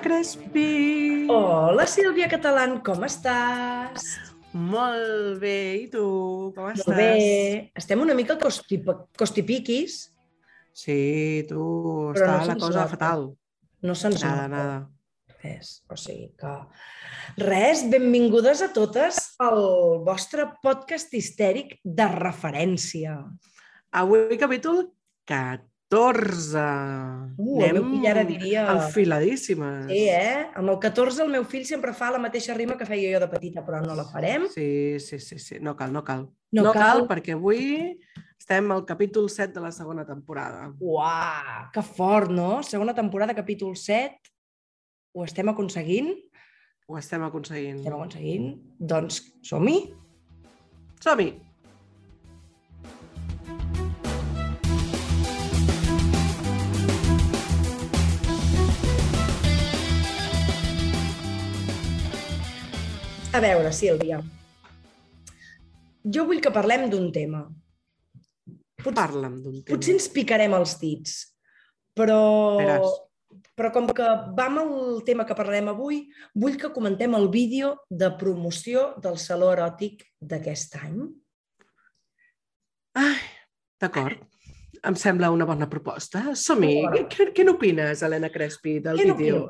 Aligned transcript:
Crespi! 0.00 1.26
Hola, 1.28 1.84
Sílvia 1.86 2.28
Catalán, 2.30 2.78
com 2.84 3.02
estàs? 3.06 4.06
Molt 4.56 5.38
bé, 5.42 5.84
i 5.84 5.86
tu? 5.92 6.04
Com 6.56 6.70
estàs? 6.72 6.88
Molt 6.88 6.98
bé. 6.98 7.70
Estem 7.78 8.00
una 8.02 8.16
mica 8.16 8.38
costip 8.40 8.88
costipiquis. 9.20 9.98
Sí, 10.72 11.44
tu, 11.50 11.60
Però 12.16 12.24
està 12.24 12.38
no 12.40 12.48
la 12.48 12.56
cosa 12.62 12.80
nota. 12.80 12.88
fatal. 12.94 13.26
No 13.84 13.94
se'ns 13.96 14.24
Nada, 14.24 14.48
nota. 14.48 14.48
nada. 14.56 14.78
Res. 15.44 15.72
O 15.88 15.96
sigui 16.00 16.30
que... 16.40 16.54
Res, 17.40 17.84
benvingudes 17.92 18.60
a 18.64 18.70
totes 18.74 19.20
al 19.40 19.60
vostre 20.06 20.48
podcast 20.64 21.12
histèric 21.16 21.76
de 21.84 22.08
referència. 22.16 23.18
Avui 23.92 24.36
capítol 24.40 24.88
14. 25.28 25.69
Uh, 25.90 27.64
el 27.66 27.72
meu 27.74 27.84
fill 27.90 28.06
ara 28.06 28.22
diria- 28.24 28.66
Enfiladíssimes. 28.76 29.86
Sí, 29.90 30.04
eh? 30.08 30.46
Amb 30.54 30.70
el 30.70 30.78
14 30.78 31.24
el 31.24 31.30
meu 31.32 31.44
fill 31.44 31.64
sempre 31.66 31.92
fa 31.92 32.12
la 32.14 32.18
mateixa 32.22 32.54
rima 32.54 32.76
que 32.78 32.86
feia 32.86 33.10
jo 33.16 33.20
de 33.24 33.28
petita, 33.32 33.64
però 33.66 33.80
no 33.82 33.96
la 33.98 34.04
farem. 34.06 34.46
Sí, 34.54 35.00
sí, 35.00 35.18
sí, 35.18 35.38
sí. 35.38 35.58
No 35.60 35.74
cal, 35.76 35.92
no 35.92 36.04
cal. 36.04 36.28
No 36.52 36.62
no 36.62 36.72
cal 36.72 37.06
cal. 37.06 37.08
perquè 37.08 37.34
avui 37.34 37.98
estem 38.38 38.70
al 38.70 38.84
capítol 38.86 39.28
7 39.28 39.52
de 39.58 39.60
la 39.66 39.72
segona 39.72 40.06
temporada. 40.06 40.72
Uau, 40.78 41.70
que 41.74 41.82
fort, 41.82 42.30
no? 42.30 42.62
Segona 42.62 42.94
temporada, 42.94 43.34
capítol 43.34 43.74
7. 43.76 44.20
Ho 45.12 45.24
estem 45.24 45.48
aconseguint? 45.48 46.14
Ho 46.86 46.98
estem 46.98 47.22
aconseguint. 47.26 47.78
Estem 47.82 47.94
aconseguint? 47.94 48.48
Doncs 48.78 49.24
som-hi. 49.42 49.92
Som-hi! 51.02 51.32
A 63.30 63.38
veure, 63.38 63.70
Sílvia, 63.70 64.18
jo 66.02 66.24
vull 66.26 66.40
que 66.42 66.50
parlem 66.50 66.88
d'un 66.90 67.10
tema. 67.14 67.44
Pot, 68.80 68.94
Parla'm 68.96 69.36
d'un 69.44 69.60
tema. 69.60 69.68
potser 69.70 69.94
ens 69.94 70.08
picarem 70.10 70.54
els 70.56 70.72
dits, 70.80 71.12
però, 71.94 72.16
Veràs. 72.58 72.96
però 73.54 73.70
com 73.74 73.86
que 73.94 74.08
va 74.38 74.46
amb 74.48 74.62
el 74.64 75.02
tema 75.06 75.26
que 75.28 75.36
parlarem 75.38 75.68
avui, 75.70 76.00
vull 76.34 76.56
que 76.58 76.72
comentem 76.74 77.14
el 77.14 77.28
vídeo 77.30 77.74
de 77.90 78.10
promoció 78.18 78.94
del 79.04 79.20
Saló 79.20 79.52
Eròtic 79.54 80.02
d'aquest 80.18 80.74
any. 80.80 80.98
Ai, 82.98 83.20
d'acord. 83.78 84.26
Em 84.86 84.96
sembla 84.96 85.28
una 85.32 85.44
bona 85.44 85.66
proposta. 85.68 86.22
Som-hi. 86.38 87.04
Què, 87.12 87.26
què 87.36 87.44
n'opines, 87.44 88.00
Helena 88.06 88.30
Crespi, 88.32 88.78
del 88.84 89.00
Què 89.00 89.06
vídeo? 89.10 89.40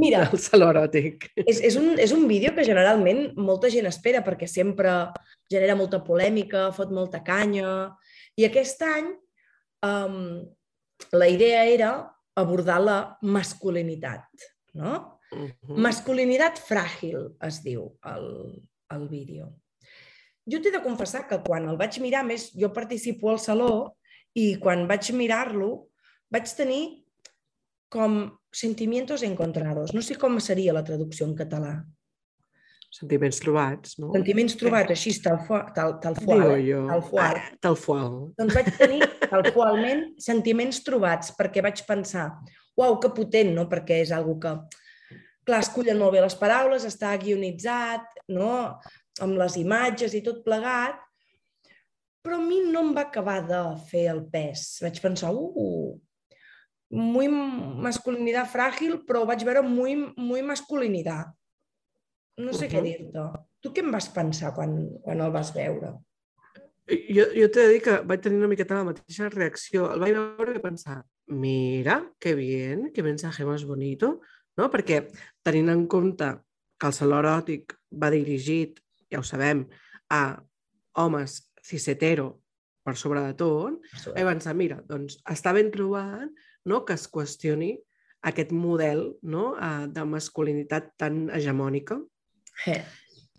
Mira, 0.00 0.24
del 0.26 0.40
saló 0.42 0.70
eròtic? 0.72 1.28
és, 1.44 1.60
és, 1.70 1.76
un, 1.78 1.92
és 2.00 2.14
un 2.16 2.26
vídeo 2.30 2.54
que 2.56 2.66
generalment 2.66 3.36
molta 3.38 3.70
gent 3.70 3.86
espera 3.90 4.24
perquè 4.26 4.48
sempre 4.50 4.94
genera 5.50 5.76
molta 5.78 6.02
polèmica, 6.06 6.68
fot 6.74 6.90
molta 6.94 7.22
canya. 7.26 7.92
I 8.40 8.48
aquest 8.48 8.82
any 8.86 9.12
um, 9.86 10.18
la 11.14 11.30
idea 11.30 11.62
era 11.70 11.92
abordar 12.40 12.80
la 12.82 12.98
masculinitat. 13.22 14.26
No? 14.74 15.20
Mhm. 15.30 15.78
Masculinitat 15.78 16.58
fràgil, 16.66 17.34
es 17.46 17.62
diu 17.62 17.86
el, 18.10 18.28
el 18.90 19.08
vídeo. 19.08 19.52
Jo 20.50 20.58
t'he 20.58 20.72
de 20.74 20.82
confessar 20.82 21.26
que 21.28 21.38
quan 21.44 21.68
el 21.70 21.78
vaig 21.78 22.00
mirar, 22.02 22.24
més, 22.26 22.48
jo 22.58 22.72
participo 22.74 23.30
al 23.30 23.38
saló 23.38 23.72
i 24.38 24.54
quan 24.62 24.86
vaig 24.90 25.10
mirar-lo 25.16 25.70
vaig 26.30 26.50
tenir 26.56 26.82
com 27.90 28.20
sentimientos 28.54 29.24
encontrados. 29.26 29.94
No 29.94 30.02
sé 30.02 30.16
com 30.18 30.38
seria 30.42 30.74
la 30.74 30.84
traducció 30.86 31.26
en 31.26 31.34
català. 31.38 31.80
Sentiments 32.90 33.38
trobats, 33.38 33.96
no? 34.02 34.10
Sentiments 34.14 34.56
trobats 34.58 34.90
així, 34.94 35.12
tal, 35.22 35.38
tal, 35.46 35.96
tal 36.02 36.16
qual. 36.18 36.40
Digo 36.42 36.54
eh? 36.56 36.62
jo. 36.66 36.80
Tal 36.90 37.02
qual. 37.06 37.36
Ah, 37.38 37.58
tal 37.62 37.76
qual. 37.78 38.14
Doncs 38.38 38.56
vaig 38.58 38.70
tenir, 38.78 39.00
tal 39.30 39.46
qualment, 39.54 40.08
sentiments 40.22 40.82
trobats, 40.86 41.30
perquè 41.38 41.62
vaig 41.62 41.82
pensar, 41.86 42.32
uau, 42.78 42.98
que 43.02 43.12
potent, 43.14 43.52
no? 43.54 43.68
Perquè 43.70 44.00
és 44.02 44.10
algo 44.14 44.34
que, 44.42 44.56
clar, 45.46 45.62
es 45.62 45.70
cullen 45.74 46.02
molt 46.02 46.16
bé 46.16 46.24
les 46.24 46.34
paraules, 46.38 46.86
està 46.86 47.14
guionitzat, 47.22 48.18
no? 48.34 48.50
amb 49.20 49.38
les 49.40 49.56
imatges 49.60 50.14
i 50.16 50.22
tot 50.24 50.42
plegat, 50.44 50.98
però 52.22 52.36
a 52.38 52.44
mi 52.44 52.60
no 52.68 52.82
em 52.84 52.94
va 52.96 53.06
acabar 53.08 53.40
de 53.48 53.60
fer 53.90 54.06
el 54.12 54.24
pes. 54.32 54.78
Vaig 54.84 55.00
pensar, 55.02 55.32
uh, 55.34 55.98
muy 56.90 57.28
masculinitat 57.30 58.50
fràgil, 58.52 59.00
però 59.06 59.24
vaig 59.28 59.44
veure 59.46 59.62
muy, 59.62 59.94
muy 60.16 60.42
masculinitat. 60.42 61.32
No 62.40 62.52
sé 62.56 62.68
què 62.68 62.80
Mhm. 62.80 62.84
dir-te. 62.84 63.24
Tu 63.60 63.70
què 63.70 63.82
em 63.84 63.90
vas 63.92 64.08
pensar 64.08 64.54
quan, 64.54 64.76
quan 65.02 65.20
el 65.20 65.30
vas 65.30 65.52
veure? 65.54 65.98
Jo, 66.88 67.26
jo 67.36 67.48
t'he 67.48 67.66
de 67.66 67.68
dir 67.74 67.82
que 67.82 68.00
vaig 68.02 68.20
tenir 68.20 68.38
una 68.38 68.48
miqueta 68.48 68.74
la 68.74 68.84
mateixa 68.84 69.28
reacció. 69.28 69.92
El 69.92 70.00
vaig 70.00 70.14
veure 70.14 70.56
i 70.56 70.62
pensar, 70.62 71.04
mira, 71.28 72.12
que 72.18 72.34
bien, 72.34 72.90
que 72.92 73.02
mensaje 73.02 73.44
más 73.44 73.64
bonito, 73.64 74.20
no? 74.56 74.70
Perquè 74.70 75.06
tenint 75.44 75.68
en 75.68 75.86
compte 75.86 76.40
que 76.78 76.86
el 76.86 76.92
saló 76.92 77.20
eròtic 77.20 77.76
va 77.92 78.10
dirigit, 78.10 78.80
ja 79.12 79.20
ho 79.20 79.22
sabem, 79.22 79.68
a 80.10 80.42
homes 80.94 81.49
cis-hetero 81.66 82.40
per 82.84 82.96
sobre 82.96 83.20
de 83.26 83.34
tot, 83.36 83.80
vaig 84.14 84.26
pensar, 84.26 84.54
mira, 84.56 84.80
doncs 84.88 85.18
està 85.28 85.52
ben 85.52 85.70
trobat 85.70 86.28
no, 86.66 86.84
que 86.84 86.94
es 86.96 87.06
qüestioni 87.12 87.74
aquest 88.28 88.52
model 88.52 89.16
no, 89.22 89.54
eh, 89.56 89.86
de 89.88 90.04
masculinitat 90.04 90.92
tan 91.00 91.28
hegemònica, 91.32 92.00
Eh. 92.66 92.82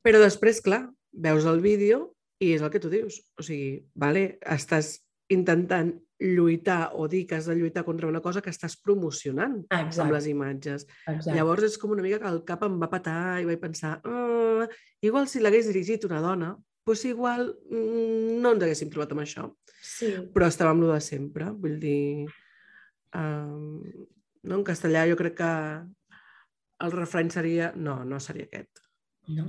però 0.01 0.17
després, 0.21 0.61
clar, 0.65 0.87
veus 1.13 1.45
el 1.45 1.59
vídeo 1.61 2.15
i 2.41 2.53
és 2.55 2.61
el 2.65 2.71
que 2.73 2.79
tu 2.81 2.89
dius. 2.89 3.19
O 3.37 3.43
sigui, 3.45 3.83
vale, 3.93 4.39
estàs 4.41 4.95
intentant 5.29 5.91
lluitar 6.21 6.91
o 6.97 7.07
dir 7.07 7.27
que 7.27 7.35
has 7.37 7.45
de 7.45 7.55
lluitar 7.55 7.83
contra 7.85 8.07
una 8.09 8.21
cosa 8.21 8.41
que 8.41 8.49
estàs 8.49 8.75
promocionant 8.81 9.59
amb 9.69 9.87
Exacte, 9.87 10.13
les 10.13 10.27
imatges. 10.27 10.87
exacte. 11.07 11.35
Llavors 11.37 11.63
és 11.63 11.77
com 11.77 11.91
una 11.93 12.01
mica 12.01 12.19
que 12.19 12.27
el 12.29 12.43
cap 12.45 12.63
em 12.65 12.79
va 12.81 12.89
patar 12.89 13.39
i 13.41 13.45
vaig 13.45 13.59
pensar 13.61 13.99
ah, 14.05 14.67
igual 15.01 15.27
si 15.27 15.39
l'hagués 15.39 15.69
dirigit 15.69 16.05
una 16.05 16.21
dona, 16.21 16.55
doncs 16.91 17.07
igual 17.09 17.47
mm, 17.71 18.37
no 18.43 18.53
ens 18.55 18.67
haguéssim 18.67 18.91
trobat 18.93 19.15
amb 19.15 19.23
això. 19.23 19.47
Sí. 19.81 20.13
Però 20.35 20.47
estava 20.47 20.75
amb 20.75 20.85
lo 20.85 20.93
de 20.93 21.01
sempre, 21.03 21.49
vull 21.57 21.79
dir... 21.81 22.27
Um, 23.17 23.81
no, 24.41 24.57
en 24.57 24.63
castellà 24.65 25.03
jo 25.09 25.17
crec 25.19 25.39
que 25.41 25.51
el 26.85 26.95
refrany 26.95 27.31
seria... 27.33 27.71
No, 27.75 28.01
no 28.05 28.19
seria 28.19 28.47
aquest. 28.49 28.81
No? 29.31 29.45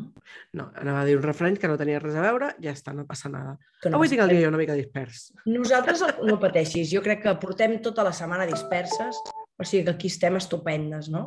No, 0.53 0.69
anava 0.79 1.01
a 1.01 1.05
dir 1.09 1.17
un 1.17 1.25
refrany 1.25 1.57
que 1.59 1.69
no 1.71 1.79
tenia 1.81 2.01
res 2.03 2.17
a 2.19 2.25
veure, 2.25 2.53
ja 2.63 2.75
està, 2.77 2.93
no 2.95 3.07
passa 3.09 3.31
nada. 3.33 3.57
Que 3.83 3.91
no 3.91 3.99
Avui 3.99 4.11
tinc 4.13 4.23
el 4.23 4.35
dia 4.35 4.51
una 4.51 4.61
mica 4.61 4.77
dispers. 4.79 5.31
Nosaltres 5.49 6.05
no 6.29 6.37
pateixis, 6.43 6.91
jo 6.93 7.03
crec 7.05 7.25
que 7.25 7.35
portem 7.43 7.79
tota 7.85 8.05
la 8.07 8.13
setmana 8.17 8.47
disperses, 8.51 9.19
o 9.33 9.65
sigui 9.65 9.87
que 9.89 9.97
aquí 9.97 10.13
estem 10.13 10.37
estupendes, 10.39 11.09
no? 11.13 11.25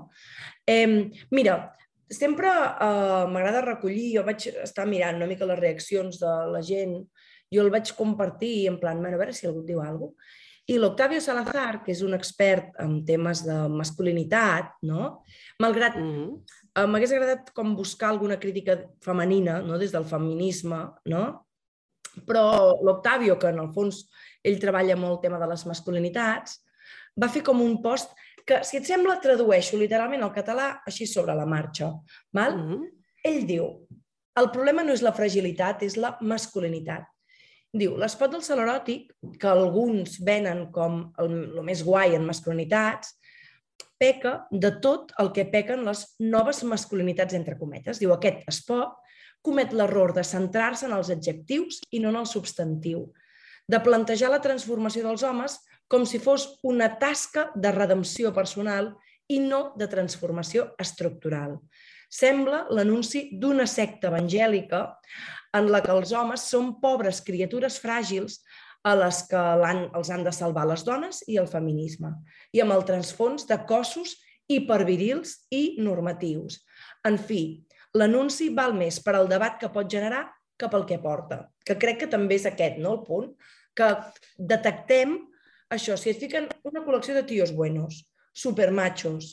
Eh, 0.68 1.09
mira, 1.35 1.57
sempre 2.10 2.48
eh, 2.48 3.25
m'agrada 3.31 3.62
recollir, 3.66 4.16
jo 4.18 4.24
vaig 4.28 4.50
estar 4.63 4.88
mirant 4.90 5.18
una 5.19 5.30
mica 5.30 5.48
les 5.50 5.60
reaccions 5.60 6.19
de 6.22 6.34
la 6.54 6.62
gent, 6.66 6.98
jo 7.54 7.62
el 7.62 7.72
vaig 7.74 7.92
compartir 7.98 8.68
en 8.69 8.80
plan, 8.80 9.00
bueno, 9.02 9.16
a 9.18 9.22
veure 9.22 9.34
si 9.34 9.48
algú 9.48 9.63
diu 9.66 9.81
alguna 9.81 10.12
cosa, 10.12 10.44
i 10.66 10.80
l'Octavio 10.81 11.19
Salazar, 11.22 11.84
que 11.86 11.94
és 11.94 12.02
un 12.02 12.16
expert 12.18 12.72
en 12.81 12.98
temes 13.06 13.44
de 13.46 13.56
masculinitat, 13.69 14.72
no? 14.81 15.22
malgrat 15.62 15.96
Mm 15.96 16.13
-hmm. 16.13 16.42
eh, 16.75 16.88
m'hagués 16.88 17.12
agradat 17.12 17.52
com 17.54 17.75
buscar 17.75 18.10
alguna 18.10 18.40
crítica 18.40 18.90
femenina, 19.00 19.62
no? 19.62 19.78
des 19.78 19.92
del 19.92 20.06
feminisme, 20.06 20.90
no? 21.06 21.46
però 22.25 22.80
l'Octavio, 22.81 23.38
que 23.38 23.48
en 23.48 23.60
el 23.60 23.74
fons 23.74 24.07
ell 24.44 24.60
treballa 24.60 24.96
molt 24.96 25.18
el 25.18 25.22
tema 25.22 25.40
de 25.40 25.48
les 25.48 25.66
masculinitats, 25.66 26.63
va 27.22 27.30
fer 27.31 27.44
com 27.44 27.62
un 27.62 27.81
post 27.81 28.12
que, 28.45 28.62
si 28.63 28.77
et 28.77 28.86
sembla, 28.88 29.18
tradueixo 29.21 29.77
literalment 29.77 30.24
al 30.24 30.33
català 30.33 30.69
així 30.86 31.07
sobre 31.09 31.36
la 31.36 31.47
marxa. 31.50 31.92
Val? 32.33 32.57
Mm 32.57 32.69
-hmm. 32.69 32.92
Ell 33.24 33.45
diu, 33.47 33.88
el 34.38 34.50
problema 34.51 34.83
no 34.83 34.94
és 34.94 35.01
la 35.01 35.13
fragilitat, 35.13 35.83
és 35.83 35.95
la 35.97 36.18
masculinitat. 36.21 37.06
Diu, 37.75 37.97
l'espot 37.97 38.31
del 38.31 38.44
saló 38.44 38.63
eròtic, 38.63 39.12
que 39.39 39.47
alguns 39.47 40.19
venen 40.24 40.71
com 40.71 41.12
el, 41.19 41.31
el 41.57 41.63
més 41.63 41.83
guai 41.83 42.15
en 42.15 42.25
masculinitats, 42.25 43.18
peca 43.97 44.47
de 44.51 44.71
tot 44.83 45.12
el 45.19 45.31
que 45.36 45.45
pequen 45.45 45.83
les 45.86 46.06
noves 46.19 46.63
masculinitats, 46.63 47.33
entre 47.33 47.57
cometes. 47.57 48.00
Diu, 48.00 48.13
aquest 48.13 48.47
espot 48.47 48.95
comet 49.42 49.74
l'error 49.74 50.13
de 50.15 50.24
centrar-se 50.24 50.88
en 50.88 50.95
els 50.95 51.12
adjectius 51.13 51.81
i 51.92 52.00
no 52.00 52.09
en 52.09 52.21
el 52.24 52.25
substantiu, 52.25 53.06
de 53.68 53.80
plantejar 53.81 54.31
la 54.31 54.42
transformació 54.42 55.03
dels 55.07 55.24
homes 55.25 55.59
com 55.87 56.05
si 56.05 56.19
fos 56.19 56.47
una 56.63 56.89
tasca 56.99 57.49
de 57.55 57.71
redempció 57.71 58.33
personal 58.33 58.93
i 59.31 59.39
no 59.41 59.73
de 59.77 59.87
transformació 59.89 60.71
estructural. 60.81 61.57
Sembla 62.09 62.65
l'anunci 62.69 63.27
d'una 63.41 63.65
secta 63.67 64.11
evangèlica 64.11 64.85
en 65.57 65.71
la 65.71 65.81
que 65.81 65.93
els 65.93 66.13
homes 66.13 66.45
són 66.51 66.75
pobres 66.81 67.21
criatures 67.25 67.79
fràgils 67.81 68.41
a 68.85 68.93
les 68.99 69.23
que 69.29 69.39
han, 69.39 69.87
els 69.97 70.11
han 70.13 70.23
de 70.23 70.33
salvar 70.35 70.67
les 70.69 70.85
dones 70.85 71.23
i 71.27 71.39
el 71.41 71.49
feminisme, 71.49 72.11
i 72.53 72.61
amb 72.61 72.75
el 72.75 72.85
transfons 72.85 73.47
de 73.49 73.57
cossos 73.65 74.13
hipervirils 74.47 75.39
i 75.49 75.77
normatius. 75.81 76.59
En 77.07 77.17
fi, 77.17 77.65
l'anunci 77.97 78.51
val 78.53 78.75
més 78.77 78.99
per 79.01 79.15
al 79.17 79.29
debat 79.31 79.57
que 79.61 79.71
pot 79.73 79.89
generar 79.89 80.27
que 80.55 80.69
pel 80.69 80.85
que 80.85 80.99
porta. 81.01 81.47
Que 81.65 81.79
crec 81.81 82.03
que 82.03 82.11
també 82.11 82.37
és 82.37 82.45
aquest, 82.45 82.77
no?, 82.77 82.93
el 82.99 83.01
punt, 83.07 83.31
que 83.75 83.89
detectem 84.37 85.17
això, 85.73 85.97
si 85.97 86.12
et 86.12 86.21
fiquen 86.21 86.50
una 86.67 86.83
col·lecció 86.85 87.15
de 87.15 87.23
tios 87.27 87.53
buenos, 87.56 88.03
supermachos, 88.35 89.31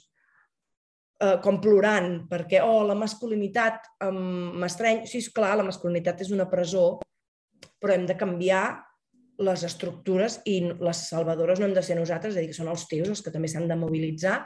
eh, 1.21 1.37
com 1.43 1.61
plorant, 1.61 2.23
perquè, 2.31 2.63
oh, 2.65 2.83
la 2.87 2.97
masculinitat 2.99 3.91
m'estreny. 4.09 5.05
Sí, 5.07 5.19
és 5.19 5.31
clar, 5.35 5.57
la 5.59 5.67
masculinitat 5.67 6.23
és 6.25 6.33
una 6.35 6.49
presó, 6.51 7.01
però 7.83 7.95
hem 7.95 8.07
de 8.07 8.17
canviar 8.19 8.65
les 9.43 9.65
estructures 9.67 10.41
i 10.47 10.61
les 10.71 11.05
salvadores 11.09 11.59
no 11.59 11.67
hem 11.67 11.75
de 11.75 11.83
ser 11.83 11.97
nosaltres, 11.99 12.35
és 12.35 12.39
a 12.39 12.43
dir, 12.45 12.51
que 12.53 12.59
són 12.59 12.71
els 12.71 12.85
tios 12.91 13.09
els 13.11 13.23
que 13.25 13.33
també 13.35 13.49
s'han 13.51 13.69
de 13.71 13.79
mobilitzar 13.79 14.43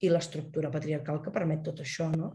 i 0.00 0.08
l'estructura 0.08 0.70
patriarcal 0.72 1.20
que 1.20 1.32
permet 1.34 1.64
tot 1.66 1.82
això, 1.84 2.08
no? 2.14 2.32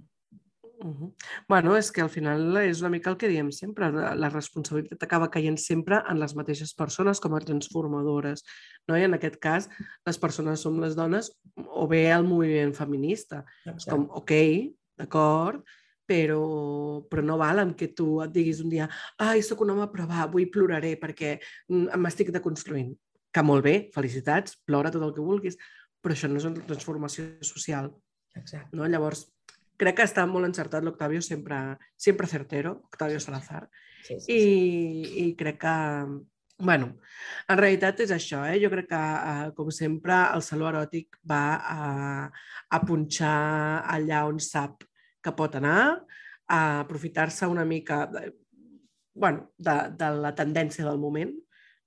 Uh 0.78 0.92
-huh. 0.92 1.14
bueno, 1.48 1.78
és 1.78 1.92
que 1.92 2.02
al 2.02 2.10
final 2.10 2.58
és 2.58 2.82
una 2.82 2.90
mica 2.90 3.10
el 3.10 3.18
que 3.18 3.28
diem 3.28 3.52
sempre, 3.52 3.92
la 3.92 4.30
responsabilitat 4.30 5.02
acaba 5.04 5.32
caient 5.32 5.58
sempre 5.58 6.04
en 6.10 6.20
les 6.20 6.36
mateixes 6.36 6.74
persones 6.74 7.20
com 7.20 7.34
a 7.34 7.40
transformadores, 7.40 8.44
no? 8.88 8.98
i 8.98 9.04
en 9.04 9.14
aquest 9.14 9.38
cas 9.38 9.70
les 10.06 10.18
persones 10.18 10.60
som 10.60 10.80
les 10.82 10.96
dones 10.96 11.32
o 11.56 11.88
bé 11.88 12.12
el 12.12 12.24
moviment 12.24 12.74
feminista. 12.74 13.46
Exacte. 13.66 13.78
És 13.78 13.86
com, 13.86 14.08
ok, 14.10 14.32
d'acord, 14.98 15.64
però, 16.06 17.02
però 17.10 17.22
no 17.24 17.38
val 17.38 17.60
en 17.60 17.74
que 17.74 17.90
tu 17.98 18.22
et 18.22 18.32
diguis 18.32 18.62
un 18.62 18.70
dia 18.70 18.88
ai, 19.18 19.42
sóc 19.42 19.62
un 19.62 19.74
home, 19.74 19.88
però 19.92 20.08
va, 20.08 20.22
avui 20.24 20.46
ploraré 20.46 20.96
perquè 21.02 21.40
mm, 21.70 21.98
m'estic 21.98 22.32
deconstruint. 22.32 22.94
Que 23.34 23.44
molt 23.44 23.66
bé, 23.66 23.90
felicitats, 23.94 24.56
plora 24.66 24.92
tot 24.92 25.04
el 25.04 25.14
que 25.14 25.26
vulguis, 25.26 25.58
però 26.02 26.14
això 26.14 26.30
no 26.30 26.38
és 26.38 26.46
una 26.46 26.62
transformació 26.70 27.26
social. 27.42 27.90
Exacte. 28.36 28.76
No? 28.78 28.86
Llavors, 28.88 29.26
crec 29.80 30.00
que 30.00 30.08
està 30.08 30.26
molt 30.30 30.48
encertat 30.48 30.86
l'Octavio, 30.86 31.22
sempre, 31.26 31.58
sempre 31.98 32.30
certero, 32.32 32.78
Octavio 32.92 33.20
Salazar, 33.20 33.66
sí, 34.04 34.20
sí, 34.20 34.24
sí. 34.26 34.38
I, 34.38 35.12
i 35.26 35.36
crec 35.40 35.60
que, 35.64 35.76
bueno, 36.60 36.92
en 37.52 37.60
realitat 37.60 38.06
és 38.06 38.16
això, 38.16 38.44
eh? 38.48 38.60
jo 38.64 38.72
crec 38.74 38.90
que, 38.92 39.02
eh, 39.02 39.52
com 39.58 39.72
sempre, 39.74 40.18
el 40.36 40.44
saló 40.46 40.70
eròtic 40.72 41.20
va 41.28 41.44
a, 41.60 41.80
a 42.72 42.82
punxar 42.86 43.38
allà 43.98 44.26
on 44.30 44.40
sap 44.40 44.86
que 45.24 45.34
pot 45.36 45.58
anar, 45.60 45.80
a 46.46 46.62
aprofitar-se 46.84 47.48
una 47.50 47.66
mica 47.66 48.06
de, 48.06 48.28
bueno, 49.16 49.50
de, 49.58 49.74
de 49.98 50.12
la 50.22 50.36
tendència 50.38 50.86
del 50.86 51.02
moment 51.02 51.34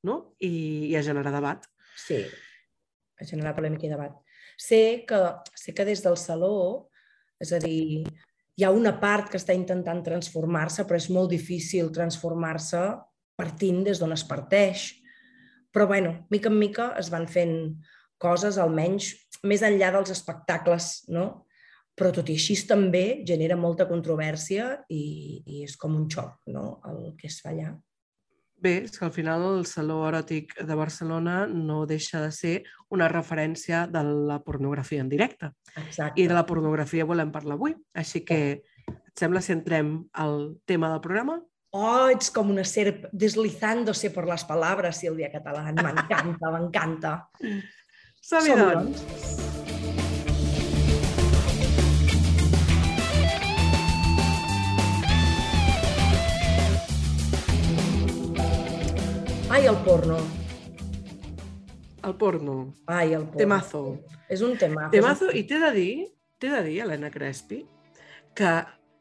no? 0.02 0.34
I, 0.38 0.50
i 0.90 0.96
a 0.96 1.02
generar 1.02 1.32
debat. 1.34 1.66
Sí, 1.98 2.22
a 3.18 3.26
generar 3.26 3.54
polèmica 3.56 3.86
i 3.86 3.92
debat. 3.92 4.14
Sé 4.58 5.04
que, 5.08 5.18
sé 5.58 5.74
que 5.74 5.86
des 5.86 6.02
del 6.04 6.18
saló 6.18 6.88
és 7.42 7.52
a 7.54 7.60
dir, 7.62 8.04
hi 8.58 8.64
ha 8.66 8.72
una 8.74 8.96
part 8.98 9.30
que 9.30 9.38
està 9.38 9.54
intentant 9.54 10.00
transformar-se, 10.06 10.84
però 10.84 10.98
és 10.98 11.10
molt 11.14 11.30
difícil 11.30 11.92
transformar-se 11.94 12.80
partint 13.38 13.84
des 13.86 14.00
d'on 14.00 14.14
es 14.16 14.24
parteix. 14.26 14.88
Però, 15.70 15.86
bueno, 15.86 16.26
mica 16.32 16.50
en 16.50 16.58
mica 16.58 16.92
es 16.98 17.10
van 17.14 17.28
fent 17.30 17.54
coses, 18.18 18.58
almenys 18.58 19.12
més 19.46 19.62
enllà 19.62 19.92
dels 19.94 20.10
espectacles, 20.10 21.04
no? 21.14 21.46
Però 21.98 22.10
tot 22.14 22.30
i 22.30 22.38
així 22.38 22.56
també 22.66 23.22
genera 23.26 23.58
molta 23.58 23.86
controvèrsia 23.86 24.70
i, 24.90 25.04
i 25.46 25.62
és 25.66 25.76
com 25.78 25.94
un 25.98 26.08
xoc, 26.10 26.40
no?, 26.50 26.80
el 26.90 27.12
que 27.18 27.30
es 27.30 27.38
fa 27.42 27.52
allà. 27.52 27.72
Bé, 28.58 28.72
és 28.88 28.98
que 28.98 29.04
al 29.06 29.12
final 29.14 29.44
el 29.46 29.66
Saló 29.70 30.00
Eròtic 30.08 30.56
de 30.66 30.76
Barcelona 30.78 31.44
no 31.46 31.84
deixa 31.86 32.20
de 32.24 32.32
ser 32.34 32.54
una 32.90 33.06
referència 33.10 33.84
de 33.86 34.02
la 34.02 34.40
pornografia 34.42 35.04
en 35.04 35.12
directe. 35.12 35.52
Exacte. 35.76 36.18
I 36.18 36.26
de 36.26 36.34
la 36.34 36.46
pornografia 36.46 37.06
volem 37.06 37.30
parlar 37.30 37.54
avui. 37.54 37.76
Així 37.94 38.24
que, 38.26 38.40
et 38.88 39.14
sembla 39.22 39.42
si 39.44 39.54
entrem 39.54 40.00
al 40.12 40.56
tema 40.66 40.90
del 40.90 41.04
programa? 41.04 41.38
Oh, 41.76 42.08
ets 42.10 42.32
com 42.34 42.50
una 42.50 42.64
serp 42.64 43.06
deslizándose 43.12 44.10
por 44.10 44.26
las 44.26 44.44
palabras, 44.44 44.98
Sílvia 44.98 45.30
Catalán. 45.30 45.76
M'encanta, 45.76 46.50
m'encanta. 46.50 47.14
Som-hi, 48.28 48.56
Som 48.56 48.64
doncs. 48.64 49.04
doncs. 49.04 49.47
Ai, 59.58 59.66
el 59.66 59.76
porno. 59.82 60.16
El 62.04 62.14
porno. 62.14 62.74
Ai, 62.86 63.12
el 63.12 63.24
porno. 63.24 63.38
Temazo. 63.40 63.80
És 64.30 64.42
un 64.46 64.52
temazo. 64.54 64.92
Temazo, 64.92 65.30
i 65.34 65.40
t'he 65.50 65.58
de 65.58 65.70
dir, 65.74 65.94
t'he 66.38 66.52
de 66.52 66.60
dir, 66.62 66.76
Helena 66.84 67.10
Crespi, 67.10 67.58
que 68.38 68.52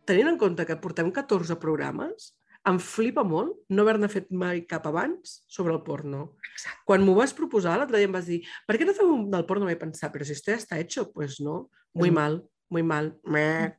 tenint 0.10 0.32
en 0.32 0.40
compte 0.42 0.66
que 0.66 0.80
portem 0.82 1.12
14 1.14 1.60
programes, 1.62 2.32
em 2.72 2.82
flipa 2.82 3.22
molt 3.22 3.54
no 3.70 3.86
haver-ne 3.86 4.10
fet 4.10 4.34
mai 4.34 4.64
cap 4.66 4.90
abans 4.90 5.36
sobre 5.46 5.78
el 5.78 5.84
porno. 5.86 6.24
Exacte. 6.50 6.82
Quan 6.90 7.06
m'ho 7.06 7.14
vas 7.22 7.38
proposar, 7.38 7.78
l'altre 7.78 8.02
dia 8.02 8.10
em 8.10 8.18
vas 8.18 8.26
dir 8.26 8.42
per 8.66 8.80
què 8.82 8.90
no 8.90 8.98
fem 8.98 9.14
un 9.14 9.30
del 9.30 9.46
porno? 9.46 9.70
Vaig 9.70 9.78
pensar, 9.78 10.10
però 10.10 10.26
si 10.26 10.34
esto 10.34 10.56
ya 10.56 10.58
está 10.58 10.82
hecho, 10.82 11.12
pues 11.14 11.38
no. 11.38 11.68
Muy 11.94 12.10
mm. 12.10 12.18
mal, 12.18 12.42
muy 12.74 12.82
mal. 12.82 13.14
Meh. 13.30 13.76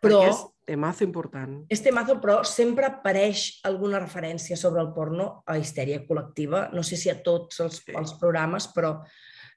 Però... 0.00 0.24
És 0.32 0.40
temazo 0.64 1.04
important. 1.04 1.58
És 1.72 1.82
temazo, 1.84 2.16
però 2.22 2.38
sempre 2.48 2.88
apareix 2.88 3.60
alguna 3.68 4.00
referència 4.02 4.56
sobre 4.56 4.82
el 4.82 4.92
porno 4.96 5.28
a 5.46 5.58
histèria 5.60 6.02
col·lectiva. 6.08 6.68
No 6.74 6.82
sé 6.86 6.98
si 7.00 7.12
a 7.12 7.18
tots 7.24 7.60
els, 7.64 7.82
sí. 7.84 7.94
els 7.96 8.16
programes, 8.20 8.70
però 8.74 8.96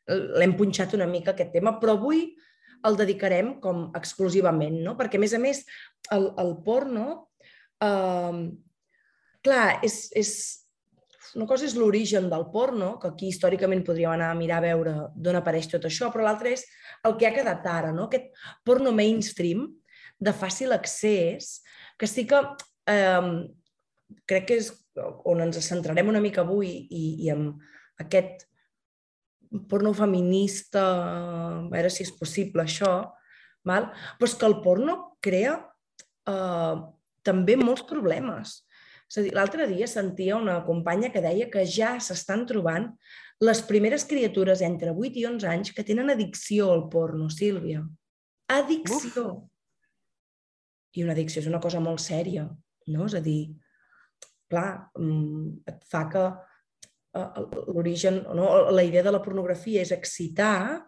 l'hem 0.08 0.56
punxat 0.60 0.96
una 0.96 1.08
mica 1.10 1.34
aquest 1.34 1.52
tema, 1.56 1.78
però 1.82 1.98
avui 1.98 2.30
el 2.88 3.00
dedicarem 3.00 3.56
com 3.64 3.88
exclusivament, 3.98 4.78
no? 4.86 4.96
Perquè, 5.00 5.20
a 5.20 5.24
més 5.24 5.34
a 5.36 5.42
més, 5.42 5.66
el, 6.16 6.32
el 6.40 6.56
porno... 6.66 7.08
Eh, 7.84 8.46
clar, 9.48 9.66
és, 9.86 9.98
és, 10.18 10.32
una 11.38 11.48
cosa 11.50 11.68
és 11.68 11.76
l'origen 11.78 12.30
del 12.32 12.48
porno, 12.54 12.96
que 13.02 13.12
aquí 13.12 13.32
històricament 13.32 13.84
podríem 13.86 14.16
anar 14.16 14.32
a 14.32 14.38
mirar 14.38 14.62
a 14.62 14.66
veure 14.68 14.94
d'on 15.16 15.40
apareix 15.40 15.68
tot 15.72 15.86
això, 15.88 16.12
però 16.14 16.26
l'altre 16.26 16.54
és 16.56 16.64
el 17.08 17.18
que 17.20 17.28
ha 17.28 17.36
quedat 17.36 17.68
ara, 17.70 17.92
no? 17.96 18.08
aquest 18.08 18.32
porno 18.66 18.94
mainstream, 18.96 19.68
de 20.20 20.34
fàcil 20.34 20.74
accés, 20.74 21.62
que 21.98 22.08
sí 22.10 22.26
que 22.30 22.42
eh, 22.90 23.48
crec 24.30 24.48
que 24.50 24.60
és 24.62 24.72
on 25.30 25.44
ens 25.46 25.60
centrarem 25.66 26.10
una 26.10 26.22
mica 26.24 26.44
avui 26.44 26.72
i, 26.90 27.04
i 27.26 27.32
amb 27.34 27.62
aquest 28.02 28.48
porno 29.70 29.94
feminista, 29.96 30.84
a 30.84 31.68
veure 31.72 31.92
si 31.94 32.04
és 32.06 32.14
possible 32.18 32.66
això, 32.66 32.94
val? 33.68 33.92
però 34.18 34.30
és 34.30 34.36
que 34.38 34.48
el 34.50 34.60
porno 34.64 34.98
crea 35.24 35.58
eh, 36.28 36.76
també 37.24 37.58
molts 37.60 37.86
problemes. 37.88 38.62
És 39.08 39.22
a 39.22 39.24
dir, 39.24 39.32
l'altre 39.38 39.70
dia 39.70 39.88
sentia 39.88 40.36
una 40.36 40.60
companya 40.66 41.14
que 41.14 41.24
deia 41.24 41.48
que 41.52 41.64
ja 41.64 41.94
s'estan 42.04 42.44
trobant 42.50 42.90
les 43.40 43.62
primeres 43.64 44.04
criatures 44.10 44.64
entre 44.66 44.92
8 44.92 45.22
i 45.22 45.28
11 45.30 45.48
anys 45.48 45.72
que 45.72 45.86
tenen 45.88 46.10
addicció 46.12 46.72
al 46.74 46.88
porno, 46.92 47.30
Sílvia. 47.32 47.86
Addicció. 48.52 49.30
Uf 49.30 49.46
i 50.98 51.06
una 51.06 51.14
addicció 51.14 51.44
és 51.44 51.50
una 51.50 51.62
cosa 51.64 51.82
molt 51.84 52.02
sèria, 52.02 52.48
no? 52.94 53.06
És 53.06 53.16
a 53.18 53.22
dir, 53.24 53.42
clar, 54.50 54.90
mm, 54.98 55.64
et 55.70 55.84
fa 55.92 56.06
que 56.12 56.24
eh, 56.28 57.42
l'origen, 57.76 58.24
no? 58.36 58.48
la 58.72 58.86
idea 58.88 59.04
de 59.06 59.14
la 59.14 59.22
pornografia 59.24 59.84
és 59.84 59.94
excitar 59.94 60.88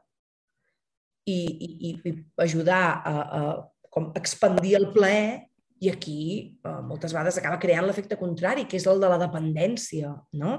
i, 1.29 1.37
i, 1.37 1.91
i 2.09 2.15
ajudar 2.41 2.81
a, 3.05 3.13
a 3.13 3.43
com 3.93 4.11
expandir 4.17 4.75
el 4.79 4.89
plaer 4.95 5.49
i 5.79 5.91
aquí 5.91 6.21
eh, 6.65 6.79
moltes 6.85 7.13
vegades 7.15 7.37
acaba 7.39 7.59
creant 7.61 7.87
l'efecte 7.87 8.17
contrari, 8.19 8.65
que 8.67 8.79
és 8.79 8.87
el 8.89 9.01
de 9.01 9.11
la 9.11 9.19
dependència, 9.21 10.13
no? 10.41 10.55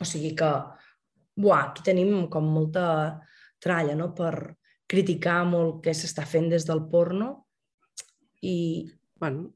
O 0.00 0.06
sigui 0.06 0.34
que, 0.38 0.50
buah, 1.38 1.70
aquí 1.70 1.86
tenim 1.86 2.26
com 2.30 2.46
molta 2.50 2.84
tralla, 3.62 3.96
no?, 3.96 4.10
per 4.14 4.54
criticar 4.90 5.40
molt 5.48 5.80
què 5.84 5.94
s'està 5.96 6.26
fent 6.28 6.50
des 6.52 6.66
del 6.68 6.82
porno 6.90 7.43
i, 8.44 8.56
bueno, 9.20 9.48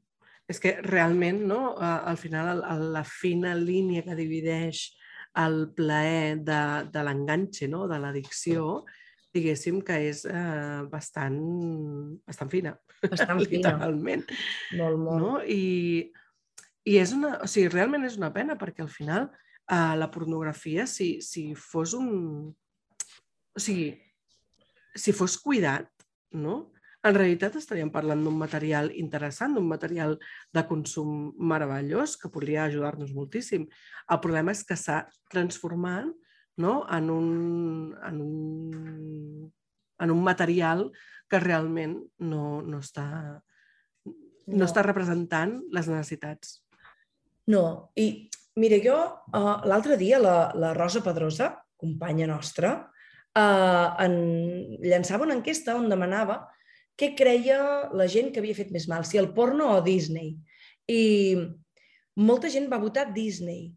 és 0.49 0.61
que 0.63 0.79
realment, 0.85 1.43
no? 1.51 1.77
al 1.79 2.17
final, 2.17 2.63
la 2.93 3.05
fina 3.05 3.53
línia 3.55 4.05
que 4.07 4.17
divideix 4.17 4.87
el 5.39 5.69
plaer 5.77 6.39
de, 6.41 6.61
de 6.93 7.03
l'enganxe, 7.05 7.69
no? 7.69 7.85
de 7.91 7.99
l'addicció, 8.01 8.87
diguéssim 9.35 9.83
que 9.85 9.99
és 10.09 10.25
eh, 10.29 10.85
bastant, 10.91 11.37
bastant 12.27 12.53
fina. 12.53 12.73
Bastant 13.05 13.43
fina. 13.45 13.75
Literalment. 13.75 14.25
Molt, 14.81 15.03
molt. 15.03 15.21
No? 15.21 15.35
I, 15.45 16.09
I 16.89 16.97
és 17.03 17.13
una, 17.17 17.37
o 17.45 17.51
sigui, 17.51 17.69
realment 17.75 18.09
és 18.09 18.17
una 18.19 18.33
pena 18.35 18.57
perquè 18.59 18.87
al 18.87 18.93
final 18.93 19.29
eh, 19.29 19.95
la 20.01 20.09
pornografia, 20.15 20.89
si, 20.89 21.19
si 21.25 21.51
fos 21.55 21.95
un... 21.99 22.11
O 23.53 23.61
sigui, 23.63 23.93
si 24.99 25.13
fos 25.13 25.37
cuidat, 25.43 25.91
no? 26.33 26.71
En 27.07 27.15
realitat 27.15 27.55
estaríem 27.59 27.91
parlant 27.95 28.23
d'un 28.25 28.35
material 28.39 28.91
interessant, 28.99 29.55
d'un 29.55 29.69
material 29.69 30.17
de 30.55 30.65
consum 30.67 31.31
meravellós 31.39 32.17
que 32.19 32.31
podria 32.33 32.65
ajudar-nos 32.67 33.15
moltíssim. 33.15 33.69
El 34.11 34.21
problema 34.25 34.55
és 34.55 34.65
que 34.67 34.77
s'ha 34.77 35.05
transformat 35.31 36.09
no? 36.59 36.81
en, 36.91 37.11
un, 37.11 37.29
en, 38.03 38.21
un, 38.21 39.53
en 40.03 40.11
un 40.11 40.25
material 40.27 40.89
que 41.31 41.39
realment 41.39 42.01
no, 42.19 42.61
no, 42.63 42.83
està, 42.83 43.07
no, 44.49 44.57
No. 44.57 44.65
està 44.65 44.81
representant 44.81 45.59
les 45.77 45.89
necessitats. 45.91 46.63
No, 47.53 47.93
i 48.01 48.31
mira, 48.57 48.79
jo 48.81 48.97
uh, 48.97 49.59
l'altre 49.69 49.99
dia 50.01 50.19
la, 50.21 50.51
la 50.57 50.73
Rosa 50.73 51.03
Pedrosa, 51.05 51.51
companya 51.77 52.27
nostra, 52.31 52.71
uh, 53.37 53.89
en, 54.01 54.17
llançava 54.81 55.29
una 55.29 55.37
enquesta 55.37 55.77
on 55.77 55.93
demanava 55.93 56.41
què 56.99 57.13
creia 57.17 57.59
la 57.95 58.09
gent 58.11 58.33
que 58.33 58.43
havia 58.43 58.57
fet 58.59 58.73
més 58.75 58.89
mal, 58.91 59.05
si 59.07 59.21
el 59.21 59.31
porno 59.35 59.71
o 59.77 59.83
Disney. 59.87 60.35
I 60.91 61.37
molta 62.19 62.51
gent 62.51 62.67
va 62.71 62.81
votar 62.83 63.13
Disney. 63.15 63.69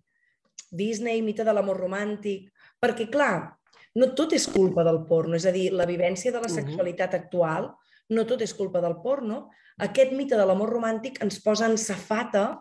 Disney, 0.72 1.22
mite 1.22 1.44
de 1.46 1.54
l'amor 1.54 1.78
romàntic, 1.84 2.48
perquè, 2.82 3.10
clar, 3.12 3.52
no 4.00 4.14
tot 4.16 4.34
és 4.34 4.48
culpa 4.48 4.86
del 4.88 5.04
porno, 5.06 5.36
és 5.36 5.46
a 5.46 5.52
dir, 5.52 5.70
la 5.76 5.86
vivència 5.86 6.32
de 6.32 6.40
la 6.40 6.48
Mhm. 6.48 6.56
sexualitat 6.56 7.14
actual, 7.14 7.74
no 8.10 8.26
tot 8.26 8.42
és 8.42 8.54
culpa 8.54 8.82
del 8.82 8.98
porno. 9.04 9.50
Aquest 9.78 10.12
mite 10.14 10.36
de 10.36 10.46
l'amor 10.46 10.72
romàntic 10.72 11.22
ens 11.22 11.40
posa 11.44 11.66
en 11.66 11.78
safata 11.78 12.60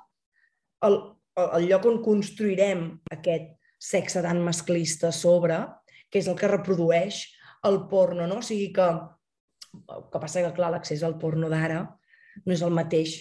el, 0.83 1.17
el 1.37 1.69
lloc 1.69 1.85
on 1.87 2.03
construirem 2.03 3.01
aquest 3.11 3.57
sexe 3.79 4.23
tan 4.23 4.43
masclista 4.45 5.11
sobre, 5.13 5.67
que 6.11 6.19
és 6.19 6.29
el 6.29 6.37
que 6.37 6.49
reprodueix 6.49 7.27
el 7.65 7.87
porno, 7.89 8.27
no? 8.27 8.39
O 8.39 8.43
sigui 8.43 8.73
que, 8.73 8.89
el 9.75 10.07
que 10.13 10.23
passa 10.23 10.45
que, 10.45 10.53
clar, 10.57 10.71
l'accés 10.75 11.03
al 11.07 11.19
porno 11.19 11.51
d'ara 11.53 11.83
no 12.45 12.55
és 12.55 12.63
el 12.67 12.75
mateix 12.75 13.19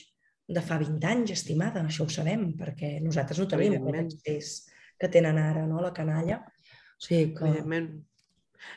de 0.49 0.61
fa 0.65 0.79
20 0.81 1.05
anys, 1.05 1.33
estimada, 1.35 1.83
això 1.85 2.07
ho 2.07 2.11
sabem, 2.11 2.49
perquè 2.57 2.97
nosaltres 3.05 3.39
no 3.41 3.47
tenim 3.49 3.75
aquest 3.75 3.83
Evidentment. 3.85 4.13
accés 4.17 4.53
que 4.99 5.09
tenen 5.13 5.37
ara, 5.37 5.65
no?, 5.69 5.81
la 5.83 5.93
canalla. 5.95 6.41
O 6.97 7.03
sigui 7.05 7.33
que... 7.37 7.45
Evidentment. 7.45 7.91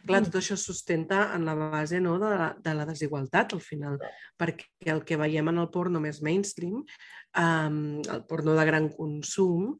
Clar, 0.06 0.20
tot 0.28 0.36
això 0.38 0.54
es 0.54 0.62
sustenta 0.68 1.24
en 1.34 1.46
la 1.48 1.56
base 1.58 1.98
no, 2.00 2.14
de, 2.22 2.28
la, 2.38 2.50
de 2.62 2.74
la 2.78 2.84
desigualtat, 2.86 3.56
al 3.56 3.62
final, 3.64 3.96
perquè 4.38 4.92
el 4.94 5.02
que 5.08 5.18
veiem 5.18 5.50
en 5.50 5.58
el 5.58 5.72
porno 5.74 5.98
més 6.02 6.20
mainstream, 6.22 6.84
um, 7.42 7.80
el 7.98 8.22
porno 8.30 8.54
de 8.54 8.66
gran 8.68 8.86
consum, 8.94 9.72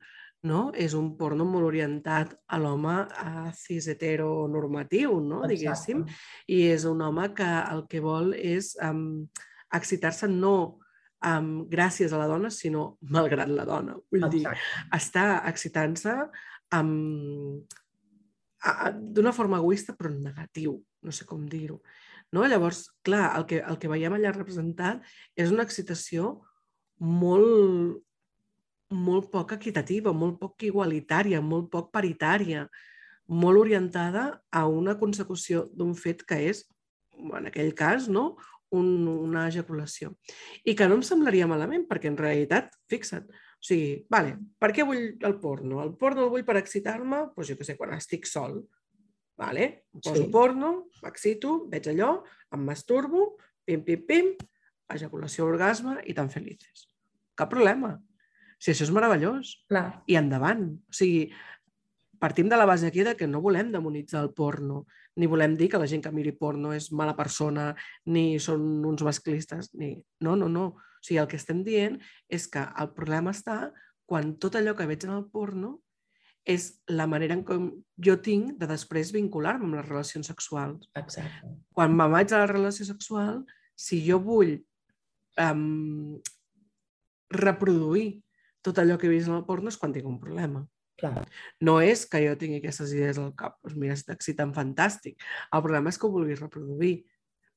no? 0.43 0.71
és 0.75 0.95
un 0.99 1.13
porno 1.17 1.45
molt 1.47 1.67
orientat 1.69 2.35
a 2.49 2.59
l'home 2.59 2.95
a 3.23 3.53
cis 3.55 3.87
heteronormatiu, 3.93 5.21
no? 5.21 5.43
diguéssim, 5.49 6.05
i 6.51 6.63
és 6.73 6.85
un 6.89 7.03
home 7.03 7.29
que 7.37 7.49
el 7.73 7.85
que 7.91 8.01
vol 8.03 8.33
és 8.35 8.75
um, 8.83 9.27
excitar-se 9.73 10.29
no 10.29 10.55
um, 11.25 11.53
gràcies 11.71 12.13
a 12.13 12.19
la 12.21 12.27
dona, 12.31 12.51
sinó 12.51 12.97
malgrat 13.15 13.49
la 13.49 13.65
dona. 13.69 13.97
Vull 14.11 14.27
dir, 14.31 14.43
Exacte. 14.47 14.87
està 14.99 15.27
excitant-se 15.49 16.17
a- 16.73 16.83
d'una 18.93 19.33
forma 19.33 19.59
egoista 19.59 19.95
però 19.97 20.11
negatiu, 20.11 20.83
no 21.03 21.13
sé 21.13 21.25
com 21.27 21.47
dir-ho. 21.47 21.83
No? 22.33 22.47
Llavors, 22.49 22.89
clar, 23.03 23.37
el 23.39 23.47
que, 23.47 23.61
el 23.61 23.79
que 23.79 23.89
veiem 23.91 24.15
allà 24.17 24.33
representat 24.33 25.03
és 25.37 25.51
una 25.53 25.63
excitació 25.67 26.41
molt, 26.99 28.01
molt 28.93 29.31
poc 29.33 29.55
equitativa, 29.57 30.13
molt 30.13 30.39
poc 30.41 30.63
igualitària, 30.69 31.41
molt 31.41 31.71
poc 31.73 31.91
paritària, 31.95 32.67
molt 33.33 33.59
orientada 33.59 34.43
a 34.51 34.67
una 34.69 34.97
consecució 35.01 35.67
d'un 35.75 35.95
fet 35.97 36.25
que 36.29 36.39
és, 36.51 36.65
en 37.19 37.49
aquell 37.49 37.73
cas, 37.75 38.09
no? 38.09 38.37
Un, 38.73 39.07
una 39.09 39.47
ejaculació. 39.51 40.15
I 40.65 40.75
que 40.77 40.87
no 40.89 40.97
em 40.97 41.03
semblaria 41.05 41.49
malament, 41.49 41.85
perquè 41.89 42.09
en 42.09 42.17
realitat, 42.17 42.71
fixa't, 42.89 43.27
o 43.29 43.67
sigui, 43.67 44.07
vale, 44.11 44.39
per 44.59 44.73
què 44.75 44.85
vull 44.89 45.03
el 45.23 45.37
porno? 45.41 45.83
El 45.85 45.93
porno 46.01 46.25
el 46.25 46.33
vull 46.33 46.45
per 46.47 46.57
excitar-me, 46.59 47.29
doncs 47.37 47.53
jo 47.53 47.59
què 47.59 47.67
sé, 47.69 47.77
quan 47.79 47.93
estic 47.95 48.27
sol. 48.27 48.63
Vale? 49.39 49.85
Em 49.95 50.01
poso 50.01 50.25
Sí. 50.25 50.31
porno, 50.33 50.89
m'excito, 51.03 51.69
veig 51.69 51.87
allò, 51.93 52.23
em 52.53 52.65
masturbo, 52.65 53.37
pim, 53.65 53.85
pim, 53.85 54.03
pim, 54.07 54.33
ejaculació, 54.89 55.47
orgasme 55.47 56.01
i 56.07 56.15
tan 56.15 56.29
felices. 56.31 56.89
Cap 57.35 57.51
problema. 57.51 57.95
Si 58.63 58.71
això 58.71 58.87
és 58.87 58.95
meravellós. 58.95 59.57
Clar, 59.71 60.05
I 60.07 60.21
endavant. 60.21 60.69
O 60.87 60.95
sigui, 60.95 61.33
partim 62.23 62.49
de 62.49 62.59
la 62.59 62.69
base 62.69 62.87
aquí 62.87 63.03
de 63.03 63.17
que 63.19 63.27
no 63.27 63.43
volem 63.43 63.73
demonitzar 63.75 64.23
el 64.23 64.31
porno, 64.39 64.85
ni 65.19 65.27
volem 65.27 65.57
dir 65.59 65.69
que 65.73 65.81
la 65.83 65.89
gent 65.91 66.05
que 66.05 66.13
miri 66.15 66.33
porno 66.39 66.71
és 66.73 66.93
mala 66.95 67.17
persona, 67.19 67.73
ni 68.07 68.39
són 68.41 68.85
uns 68.87 69.03
masclistes, 69.03 69.73
ni... 69.75 69.97
No, 70.23 70.37
no, 70.39 70.49
no. 70.49 70.67
O 70.79 71.03
sigui, 71.03 71.19
el 71.19 71.27
que 71.29 71.41
estem 71.41 71.65
dient 71.67 71.99
és 72.31 72.47
que 72.47 72.63
el 72.63 72.93
problema 72.95 73.35
està 73.35 73.73
quan 74.07 74.37
tot 74.39 74.55
allò 74.57 74.77
que 74.79 74.87
veig 74.87 75.09
en 75.09 75.17
el 75.17 75.27
porno 75.33 75.81
és 76.47 76.73
la 76.91 77.07
manera 77.07 77.35
en 77.35 77.45
com 77.47 77.69
jo 78.03 78.17
tinc 78.23 78.57
de 78.59 78.67
després 78.71 79.13
vincular-me 79.15 79.67
amb 79.67 79.79
les 79.79 79.89
relacions 79.89 80.27
sexuals. 80.27 80.89
exacte. 80.99 81.51
Quan 81.75 81.95
me'n 81.95 82.11
vaig 82.11 82.33
a 82.33 82.43
la 82.43 82.51
relació 82.51 82.87
sexual, 82.87 83.45
si 83.75 84.03
jo 84.07 84.19
vull 84.23 84.57
um, 85.39 86.19
reproduir 87.31 88.22
tot 88.63 88.79
allò 88.79 88.99
que 88.99 89.09
he 89.09 89.13
vist 89.13 89.29
en 89.31 89.39
el 89.39 89.47
porno 89.49 89.73
és 89.73 89.79
quan 89.79 89.95
tinc 89.95 90.07
un 90.09 90.21
problema. 90.23 90.65
Clar, 91.01 91.25
No 91.61 91.81
és 91.81 92.05
que 92.07 92.21
jo 92.23 92.37
tingui 92.39 92.61
aquestes 92.61 92.93
idees 92.95 93.19
al 93.19 93.33
cap. 93.39 93.59
Doncs 93.65 93.79
mira, 93.81 93.97
si 93.97 94.07
t'exciten, 94.07 94.53
fantàstic. 94.55 95.19
El 95.51 95.65
problema 95.65 95.91
és 95.91 95.99
que 95.99 96.07
ho 96.07 96.15
vulguis 96.15 96.43
reproduir, 96.43 96.95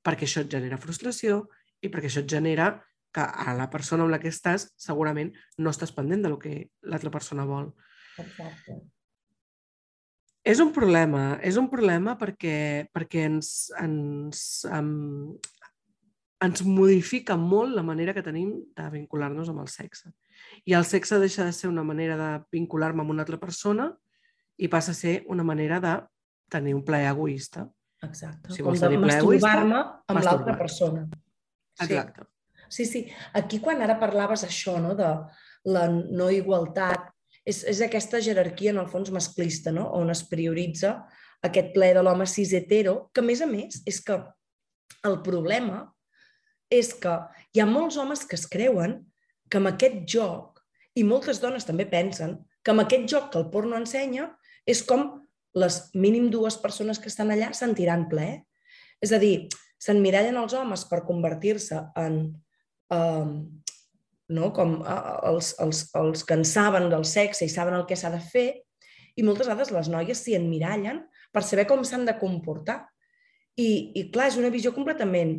perquè 0.06 0.26
això 0.28 0.46
et 0.46 0.52
genera 0.52 0.82
frustració 0.82 1.46
i 1.82 1.92
perquè 1.94 2.10
això 2.10 2.24
et 2.24 2.32
genera 2.32 2.72
que 3.16 3.24
a 3.24 3.54
la 3.56 3.70
persona 3.72 4.04
amb 4.04 4.12
la 4.12 4.20
que 4.20 4.32
estàs 4.34 4.68
segurament 4.82 5.32
no 5.58 5.72
estàs 5.72 5.94
pendent 5.96 6.26
del 6.26 6.36
que 6.42 6.56
l'altra 6.84 7.14
persona 7.14 7.46
vol. 7.48 7.72
exacte. 8.20 8.82
És 10.46 10.60
un 10.62 10.70
problema, 10.70 11.40
és 11.42 11.56
un 11.58 11.66
problema 11.72 12.14
perquè, 12.20 12.86
perquè 12.94 13.24
ens, 13.26 13.48
ens, 13.82 14.42
um, 14.70 15.34
ens 16.46 16.62
modifica 16.68 17.34
molt 17.34 17.74
la 17.74 17.82
manera 17.88 18.14
que 18.14 18.22
tenim 18.22 18.52
de 18.78 18.86
vincular-nos 18.94 19.50
amb 19.50 19.64
el 19.64 19.72
sexe. 19.74 20.12
I 20.66 20.76
el 20.78 20.86
sexe 20.86 21.20
deixa 21.22 21.46
de 21.46 21.54
ser 21.54 21.70
una 21.70 21.84
manera 21.84 22.18
de 22.20 22.30
vincular-me 22.52 23.04
amb 23.04 23.14
una 23.14 23.26
altra 23.26 23.40
persona 23.42 23.92
i 24.58 24.70
passa 24.72 24.92
a 24.92 24.98
ser 24.98 25.24
una 25.32 25.44
manera 25.44 25.80
de 25.84 25.96
tenir 26.52 26.76
un 26.76 26.84
plaer 26.86 27.12
egoista. 27.12 27.66
Exacte. 28.06 28.54
Si 28.54 28.64
vols 28.64 28.84
tenir 28.84 29.02
plaer 29.02 29.22
egoista, 29.22 29.48
masturbar-me 29.48 29.82
amb 30.14 30.24
l'altra 30.24 30.56
persona. 30.58 31.06
Sí. 31.76 31.88
Exacte. 31.88 32.30
Sí, 32.70 32.86
sí. 32.86 33.02
Aquí 33.34 33.60
quan 33.62 33.82
ara 33.86 34.00
parlaves 34.02 34.46
això, 34.46 34.78
no?, 34.82 34.96
de 34.98 35.12
la 35.70 35.88
no 35.90 36.30
igualtat, 36.34 37.12
és, 37.46 37.64
és 37.70 37.82
aquesta 37.86 38.22
jerarquia, 38.22 38.74
en 38.74 38.82
el 38.82 38.90
fons, 38.90 39.12
masclista, 39.14 39.74
no?, 39.74 39.88
on 39.98 40.10
es 40.14 40.24
prioritza 40.30 40.96
aquest 41.46 41.74
ple 41.76 41.92
de 41.94 42.02
l'home 42.02 42.26
cis 42.30 42.54
hetero, 42.58 43.10
que 43.14 43.22
a 43.22 43.28
més 43.28 43.42
a 43.42 43.50
més 43.50 43.82
és 43.86 44.02
que 44.02 44.18
el 45.06 45.20
problema 45.26 45.84
és 46.74 46.94
que 46.98 47.14
hi 47.54 47.62
ha 47.62 47.68
molts 47.70 47.98
homes 48.02 48.26
que 48.26 48.38
es 48.40 48.48
creuen 48.50 49.04
que 49.50 49.60
amb 49.60 49.72
aquest 49.72 50.04
joc, 50.10 50.62
i 50.96 51.04
moltes 51.04 51.42
dones 51.44 51.68
també 51.68 51.86
pensen 51.90 52.38
que 52.64 52.74
amb 52.74 52.86
aquest 52.86 53.10
joc 53.12 53.30
que 53.32 53.42
el 53.42 53.50
porno 53.54 53.78
ensenya 53.78 54.30
és 54.66 54.82
com 54.88 55.06
les 55.56 55.80
mínim 55.94 56.30
dues 56.32 56.58
persones 56.60 57.00
que 57.00 57.12
estan 57.12 57.32
allà 57.32 57.52
sentiran 57.56 58.08
ple. 58.12 58.46
És 59.04 59.14
a 59.16 59.20
dir, 59.22 59.48
s'emmirallen 59.80 60.38
els 60.40 60.56
homes 60.58 60.86
per 60.90 61.04
convertir-se 61.08 61.78
en 62.00 62.18
um, 62.92 63.36
no? 64.30 64.52
com 64.56 64.80
els, 65.30 65.54
els, 65.62 65.86
els 65.96 66.24
que 66.26 66.38
en 66.40 66.46
saben 66.48 66.90
del 66.92 67.06
sexe 67.06 67.46
i 67.46 67.52
saben 67.52 67.78
el 67.78 67.86
que 67.90 67.98
s'ha 68.00 68.12
de 68.14 68.22
fer, 68.24 68.50
i 69.16 69.24
moltes 69.24 69.48
vegades 69.48 69.72
les 69.72 69.90
noies 69.92 70.22
s'hi 70.22 70.36
emmirallen 70.36 71.04
per 71.32 71.44
saber 71.46 71.68
com 71.70 71.84
s'han 71.88 72.08
de 72.08 72.18
comportar. 72.20 72.82
I, 73.56 73.94
I 73.96 74.10
clar, 74.12 74.28
és 74.32 74.40
una 74.40 74.52
visió 74.52 74.74
completament 74.76 75.38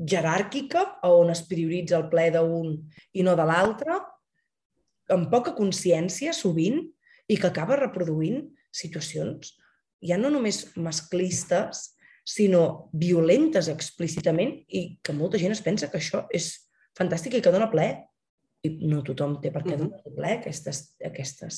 jeràrquica, 0.00 0.86
on 1.04 1.30
es 1.30 1.42
prioritza 1.48 1.98
el 1.98 2.08
ple 2.12 2.30
d'un 2.34 2.72
i 3.12 3.24
no 3.26 3.36
de 3.36 3.44
l'altre, 3.44 3.98
amb 5.10 5.30
poca 5.30 5.52
consciència, 5.56 6.32
sovint, 6.32 6.80
i 7.28 7.36
que 7.36 7.50
acaba 7.50 7.78
reproduint 7.78 8.48
situacions 8.72 9.54
ja 10.02 10.16
no 10.18 10.30
només 10.32 10.64
masclistes, 10.80 11.90
sinó 12.24 12.90
violentes 12.92 13.68
explícitament 13.72 14.52
i 14.68 14.98
que 15.02 15.14
molta 15.16 15.38
gent 15.40 15.54
es 15.54 15.62
pensa 15.64 15.88
que 15.90 15.98
això 15.98 16.24
és 16.36 16.52
fantàstic 16.96 17.36
i 17.36 17.42
que 17.42 17.52
dona 17.52 17.70
ple. 17.72 17.88
I 18.62 18.70
no 18.86 19.00
tothom 19.02 19.38
té 19.40 19.50
per 19.50 19.62
què 19.64 19.72
Mhm. 19.76 19.78
donar 19.78 20.16
ple 20.16 20.32
aquestes, 20.36 20.94
aquestes, 21.04 21.56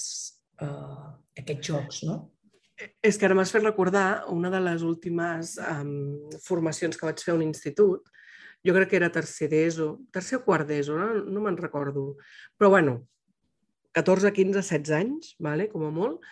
uh, 0.62 1.18
aquests 1.36 1.66
jocs, 1.66 2.02
no? 2.04 2.30
És 3.02 3.18
que 3.18 3.26
ara 3.26 3.34
m'has 3.34 3.50
fet 3.50 3.62
recordar 3.62 4.24
una 4.28 4.50
de 4.50 4.60
les 4.60 4.82
últimes 4.82 5.58
um, 5.58 6.30
formacions 6.40 6.96
que 6.96 7.06
vaig 7.06 7.18
fer 7.20 7.32
a 7.32 7.36
un 7.36 7.42
institut. 7.42 8.08
Jo 8.66 8.74
crec 8.76 8.92
que 8.92 8.98
era 9.00 9.10
tercer 9.14 9.48
d'ESO, 9.50 9.88
tercer 10.14 10.38
o 10.38 10.44
quart 10.46 10.68
d'ESO, 10.68 10.98
no, 10.98 11.24
no 11.34 11.42
me'n 11.42 11.58
recordo. 11.58 12.12
Però 12.58 12.70
bueno, 12.70 13.00
14, 13.98 14.32
15, 14.32 14.62
16 14.62 14.94
anys, 14.96 15.34
vale, 15.42 15.68
com 15.72 15.84
a 15.86 15.90
molt. 15.94 16.22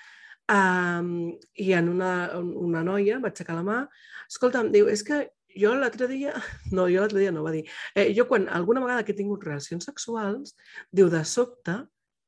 Um, 0.50 1.36
I 1.62 1.72
en 1.78 1.90
una, 1.90 2.12
una 2.38 2.82
noia 2.86 3.20
va 3.22 3.30
aixecar 3.30 3.54
la 3.58 3.66
mà, 3.66 3.82
escolta, 4.26 4.64
em 4.64 4.72
diu, 4.74 4.88
és 4.90 5.04
que 5.06 5.20
jo 5.58 5.74
l'altre 5.78 6.08
dia, 6.10 6.34
no, 6.76 6.88
jo 6.90 7.02
l'altre 7.02 7.20
dia 7.22 7.34
no, 7.34 7.44
va 7.46 7.54
dir, 7.54 7.64
eh, 7.94 8.10
jo 8.16 8.26
quan 8.30 8.48
alguna 8.48 8.82
vegada 8.82 9.04
que 9.04 9.14
he 9.14 9.18
tingut 9.18 9.46
relacions 9.46 9.86
sexuals, 9.86 10.56
diu, 10.90 11.10
de 11.12 11.22
sobte, 11.26 11.76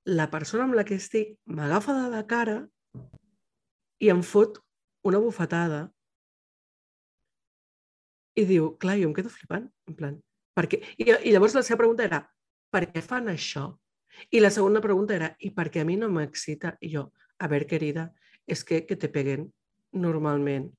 la 0.07 0.29
persona 0.31 0.67
amb 0.67 0.75
la 0.75 0.85
que 0.87 0.99
estic 0.99 1.37
m'agafa 1.47 1.95
de 1.95 2.07
la 2.11 2.23
cara 2.27 2.57
i 4.03 4.11
em 4.11 4.23
fot 4.27 4.59
una 5.07 5.21
bufetada 5.23 5.85
I 8.39 8.45
diu, 8.49 8.73
clar, 8.81 8.97
jo 9.01 9.11
em 9.11 9.15
quedo 9.17 9.33
flipant, 9.33 9.67
en 9.89 9.97
plan, 9.97 10.19
per 10.57 10.67
què? 10.71 10.81
I, 10.97 11.09
I 11.29 11.33
llavors 11.35 11.57
la 11.57 11.65
seva 11.67 11.83
pregunta 11.83 12.05
era, 12.07 12.23
per 12.73 12.87
què 12.93 13.03
fan 13.05 13.29
això? 13.33 13.69
I 14.33 14.41
la 14.41 14.53
segona 14.53 14.81
pregunta 14.85 15.17
era, 15.17 15.33
i 15.41 15.53
per 15.53 15.69
què 15.73 15.83
a 15.83 15.89
mi 15.89 15.99
no 16.01 16.09
m'excita? 16.13 16.77
I 16.81 16.93
jo, 16.95 17.07
a 17.41 17.49
veure, 17.53 17.69
querida, 17.69 18.11
és 18.49 18.65
que 18.65 18.83
que 18.89 18.97
te 18.97 19.11
peguen 19.13 19.49
normalment 19.93 20.71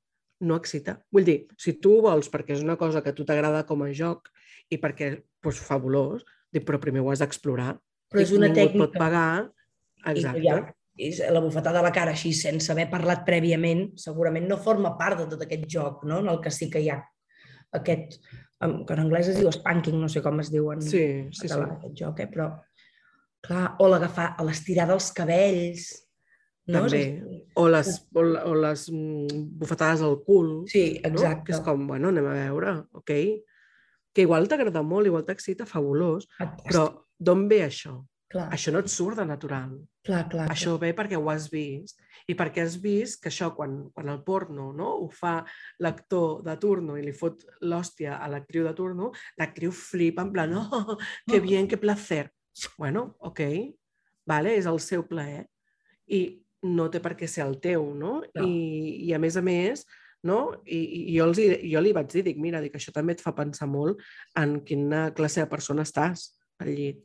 no 0.44 0.58
excita. 0.60 0.98
Vull 1.14 1.26
dir, 1.28 1.38
si 1.58 1.76
tu 1.82 1.98
ho 1.98 2.04
vols 2.08 2.30
perquè 2.34 2.58
és 2.58 2.64
una 2.66 2.78
cosa 2.78 3.02
que 3.04 3.14
a 3.14 3.18
tu 3.18 3.26
t'agrada 3.26 3.64
com 3.70 3.86
a 3.86 3.92
joc 3.96 4.30
i 4.74 4.80
perquè, 4.82 5.16
doncs, 5.44 5.62
fabulós, 5.64 6.26
dic, 6.54 6.66
però 6.68 6.80
primer 6.82 7.04
ho 7.04 7.12
has 7.14 7.24
d'explorar. 7.24 7.74
Però 8.12 8.22
és 8.22 8.34
una 8.36 8.50
Ningú 8.50 8.60
tècnica. 8.60 8.86
pot 8.86 8.98
pagar. 9.00 9.50
Exacte. 10.12 10.42
I 10.42 10.50
ja, 10.50 10.58
és 11.08 11.22
la 11.34 11.42
bufetada 11.42 11.80
a 11.82 11.86
la 11.86 11.94
cara 11.96 12.14
així, 12.14 12.34
sense 12.38 12.70
haver 12.72 12.90
parlat 12.92 13.24
prèviament, 13.26 13.88
segurament 13.98 14.46
no 14.50 14.60
forma 14.62 14.94
part 15.00 15.24
de 15.24 15.30
tot 15.32 15.42
aquest 15.46 15.66
joc, 15.70 16.04
no? 16.06 16.20
en 16.22 16.30
el 16.30 16.42
que 16.42 16.52
sí 16.52 16.70
que 16.70 16.84
hi 16.84 16.92
ha 16.94 17.00
aquest, 17.74 18.20
que 18.60 18.96
en 18.96 19.01
anglès 19.03 19.30
es 19.34 19.39
diu 19.42 19.51
spanking, 19.51 19.98
no 20.00 20.08
sé 20.12 20.22
com 20.24 20.39
es 20.44 20.51
diu 20.53 20.72
en 20.74 20.82
Sí, 20.82 21.03
sí, 21.32 21.42
sí. 21.42 21.48
català, 21.48 21.74
aquest 21.77 21.98
joc, 22.00 22.22
eh? 22.24 22.30
però 22.32 22.51
clar, 23.44 23.75
o 23.84 23.89
l'agafar, 23.92 24.30
o 24.39 24.46
l'estirar 24.48 24.88
dels 24.88 25.10
cabells, 25.15 25.89
no? 26.72 26.86
També. 26.86 27.01
O 27.60 27.65
les, 27.68 27.89
o, 28.15 28.22
o 28.24 28.53
les 28.56 28.86
mm, 28.94 29.42
bufetades 29.60 30.01
al 30.06 30.22
cul. 30.24 30.62
Sí, 30.72 31.01
no? 31.03 31.10
exacte. 31.10 31.50
Que 31.50 31.58
és 31.58 31.63
com, 31.65 31.84
bueno, 31.89 32.13
anem 32.13 32.30
a 32.32 32.38
veure, 32.38 32.77
ok? 32.96 33.12
Que 34.15 34.24
igual 34.24 34.48
t'agrada 34.48 34.84
molt, 34.86 35.10
igual 35.10 35.25
t'excita, 35.27 35.68
fabulós, 35.68 36.30
Fantàstic. 36.38 36.70
però 36.70 36.86
d'on 37.20 37.48
ve 37.51 37.63
això? 37.65 37.98
Clar, 38.34 38.48
Això 38.56 38.74
no 38.74 38.82
et 38.84 38.90
surt 38.92 39.20
de 39.22 39.25
natural. 39.30 39.78
clar, 40.04 40.25
clar, 40.30 40.50
Això 40.52 40.75
ve 40.82 40.92
perquè 40.98 41.20
ho 41.20 41.30
has 41.32 41.48
vist 41.52 42.02
i 42.28 42.36
perquè 42.36 42.63
has 42.66 42.75
vist 42.82 43.22
que 43.24 43.30
això, 43.30 43.54
quan, 43.56 43.90
quan 43.94 44.10
el 44.10 44.22
porno 44.24 44.72
no, 44.75 44.90
ho 45.04 45.10
fa 45.12 45.38
l'actor 45.80 46.44
de 46.44 46.58
turno 46.60 46.98
i 46.98 47.06
li 47.06 47.13
fot 47.16 47.46
l'hòstia 47.62 48.18
a 48.18 48.28
l'actriu 48.32 48.66
de 48.68 48.74
turno, 48.75 49.12
l'actriu 49.40 49.72
flipa 49.72 50.25
en 50.25 50.32
plan, 50.36 50.54
oh, 50.60 50.98
que 51.30 51.40
bien, 51.40 51.68
que 51.68 51.78
placer. 51.78 52.30
Bueno, 52.78 53.16
ok, 53.20 53.42
vale, 54.30 54.58
és 54.58 54.68
el 54.70 54.80
seu 54.80 55.08
plaer 55.08 55.46
i 56.08 56.24
no 56.63 56.90
té 56.92 57.02
per 57.04 57.16
què 57.20 57.28
ser 57.28 57.44
el 57.46 57.60
teu, 57.63 57.94
no? 57.96 58.22
No. 58.24 58.48
I, 58.48 59.08
I 59.08 59.13
a 59.16 59.20
més 59.20 59.38
a 59.40 59.44
més, 59.44 59.86
no? 60.24 60.40
I, 60.63 60.80
i 60.80 61.18
jo, 61.18 61.28
els, 61.28 61.40
jo 61.68 61.82
li 61.84 61.96
vaig 61.96 62.12
dir, 62.12 62.24
dic, 62.30 62.38
mira, 62.40 62.62
dic, 62.63 62.75
això 62.80 62.94
també 62.96 63.18
et 63.18 63.24
fa 63.24 63.34
pensar 63.36 63.68
molt 63.68 64.00
en 64.40 64.62
quina 64.68 65.10
classe 65.16 65.44
de 65.44 65.50
persona 65.52 65.84
estàs 65.84 66.30
al 66.63 66.72
llit. 66.72 67.02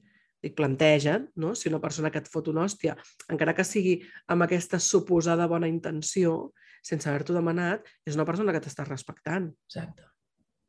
Dic, 0.49 0.55
planteja't, 0.57 1.28
no? 1.37 1.52
si 1.59 1.69
una 1.69 1.81
persona 1.83 2.09
que 2.14 2.23
et 2.23 2.28
fot 2.33 2.49
una 2.49 2.64
hòstia, 2.64 2.95
encara 3.28 3.52
que 3.57 3.67
sigui 3.67 3.99
amb 4.33 4.47
aquesta 4.47 4.81
suposada 4.81 5.49
bona 5.50 5.69
intenció, 5.69 6.55
sense 6.81 7.09
haver-t'ho 7.11 7.37
demanat, 7.37 7.85
és 8.07 8.17
una 8.17 8.25
persona 8.28 8.55
que 8.55 8.62
t'està 8.64 8.87
respectant. 8.87 9.50
Exacte. 9.69 10.07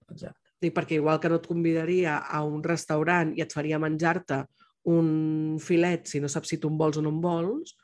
Exacte. 0.10 0.50
Dic, 0.60 0.74
perquè 0.76 0.98
igual 1.00 1.22
que 1.24 1.30
no 1.32 1.38
et 1.40 1.48
convidaria 1.48 2.18
a 2.20 2.42
un 2.44 2.64
restaurant 2.66 3.32
i 3.38 3.46
et 3.46 3.54
faria 3.56 3.80
menjar-te 3.80 4.42
un 4.92 5.60
filet 5.64 6.10
si 6.10 6.20
no 6.20 6.32
saps 6.32 6.52
si 6.52 6.60
tu 6.60 6.72
en 6.72 6.80
vols 6.80 7.00
o 7.00 7.04
no 7.06 7.14
en 7.14 7.22
vols, 7.24 7.78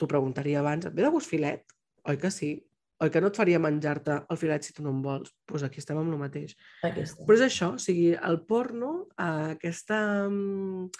t'ho 0.00 0.08
preguntaria 0.10 0.58
abans, 0.62 0.88
et 0.88 0.96
ve 0.96 1.04
de 1.04 1.12
gust 1.12 1.30
filet? 1.30 1.62
Oi 2.08 2.18
que 2.18 2.32
sí? 2.34 2.54
Oi 3.00 3.12
que 3.12 3.20
no 3.22 3.30
et 3.30 3.38
faria 3.38 3.60
menjar-te 3.62 4.16
el 4.28 4.40
filet 4.40 4.66
si 4.66 4.74
tu 4.76 4.82
no 4.84 4.90
en 4.94 5.04
vols? 5.04 5.30
Doncs 5.30 5.46
pues 5.52 5.66
aquí 5.66 5.80
estem 5.80 6.00
amb 6.00 6.12
el 6.12 6.20
mateix. 6.20 6.56
Aquesta. 6.86 7.24
Però 7.28 7.38
és 7.38 7.44
això, 7.46 7.70
o 7.76 7.80
sigui, 7.80 8.10
el 8.16 8.40
porno, 8.48 8.90
eh, 9.14 9.54
aquesta, 9.54 10.00
mm, 10.28 10.90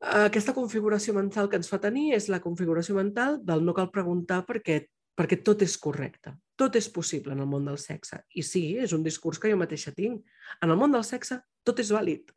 aquesta 0.00 0.54
configuració 0.56 1.14
mental 1.16 1.48
que 1.48 1.56
ens 1.56 1.70
fa 1.70 1.80
tenir 1.80 2.12
és 2.16 2.28
la 2.28 2.42
configuració 2.44 2.96
mental 2.98 3.40
del 3.44 3.64
no 3.64 3.74
cal 3.74 3.90
preguntar 3.90 4.42
perquè, 4.48 4.82
perquè 5.16 5.40
tot 5.42 5.62
és 5.64 5.76
correcte. 5.80 6.34
Tot 6.56 6.76
és 6.76 6.88
possible 6.92 7.32
en 7.32 7.40
el 7.40 7.48
món 7.48 7.64
del 7.68 7.78
sexe. 7.80 8.22
I 8.36 8.42
sí, 8.44 8.64
és 8.80 8.92
un 8.96 9.04
discurs 9.04 9.40
que 9.40 9.50
jo 9.52 9.56
mateixa 9.60 9.92
tinc. 9.96 10.24
En 10.62 10.72
el 10.72 10.78
món 10.80 10.92
del 10.92 11.04
sexe 11.04 11.40
tot 11.66 11.80
és 11.82 11.90
vàlid, 11.90 12.30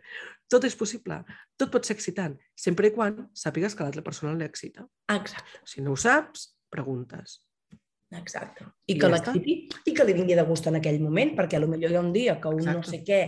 tot 0.50 0.66
és 0.66 0.76
possible, 0.76 1.20
tot 1.60 1.70
pot 1.70 1.86
ser 1.86 1.94
excitant, 1.96 2.34
sempre 2.58 2.90
i 2.90 2.94
quan 2.96 3.28
sàpigues 3.38 3.76
que 3.76 3.84
a 3.84 3.88
l'altra 3.88 4.04
persona 4.06 4.34
li 4.34 4.48
excita. 4.48 4.88
Exacte. 5.14 5.62
Si 5.70 5.84
no 5.86 5.94
ho 5.94 6.00
saps, 6.00 6.50
preguntes. 6.74 7.44
Exacte. 8.18 8.66
I 8.90 8.96
I 8.96 8.98
que 8.98 9.06
ja 9.06 9.12
l'exciti 9.14 9.56
i 9.86 9.94
que 9.94 10.06
li 10.08 10.16
vingui 10.18 10.38
de 10.38 10.46
gust 10.48 10.66
en 10.72 10.80
aquell 10.80 10.98
moment, 11.04 11.36
perquè 11.38 11.62
potser 11.62 11.92
hi 11.92 12.00
ha 12.00 12.02
un 12.02 12.12
dia 12.16 12.40
que 12.42 12.50
un 12.50 12.64
no 12.66 12.80
Exacte. 12.80 12.90
sé 12.90 13.04
què 13.06 13.22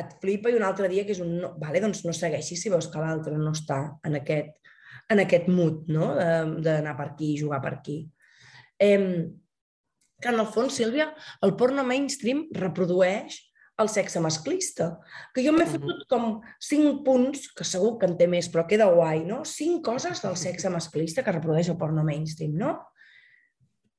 et 0.00 0.16
flipa 0.20 0.50
i 0.50 0.56
un 0.58 0.64
altre 0.66 0.88
dia 0.90 1.04
que 1.06 1.14
és 1.14 1.22
un 1.22 1.36
no. 1.38 1.54
Vale, 1.60 1.80
doncs 1.82 2.04
no 2.06 2.12
segueixis 2.16 2.64
si 2.64 2.72
veus 2.72 2.88
que 2.90 3.02
l'altre 3.02 3.36
no 3.38 3.52
està 3.54 3.78
en 4.04 4.18
aquest, 4.18 4.52
en 5.12 5.22
aquest 5.22 5.48
mood 5.48 5.88
no? 5.92 6.14
De- 6.18 6.60
d'anar 6.66 6.96
per 6.98 7.12
aquí 7.12 7.32
i 7.34 7.40
jugar 7.40 7.60
per 7.62 7.76
aquí. 7.76 8.02
Eh, 8.80 9.30
que 10.20 10.30
en 10.30 10.40
el 10.40 10.46
fons, 10.48 10.74
Sílvia, 10.78 11.10
el 11.42 11.54
porno 11.58 11.84
mainstream 11.84 12.46
reprodueix 12.54 13.36
el 13.82 13.88
sexe 13.90 14.20
masclista. 14.22 14.86
Que 15.34 15.42
jo 15.44 15.52
m'he 15.52 15.66
fotut 15.66 16.04
com 16.10 16.40
cinc 16.62 17.02
punts, 17.06 17.48
que 17.54 17.66
segur 17.66 17.96
que 17.98 18.06
en 18.06 18.16
té 18.18 18.28
més, 18.30 18.48
però 18.48 18.64
queda 18.70 18.86
guai, 18.94 19.24
no? 19.26 19.42
Cinc 19.44 19.82
coses 19.84 20.22
del 20.22 20.36
sexe 20.38 20.70
masclista 20.70 21.24
que 21.26 21.34
reprodueix 21.34 21.70
el 21.72 21.78
porno 21.80 22.04
mainstream, 22.06 22.54
no? 22.58 22.76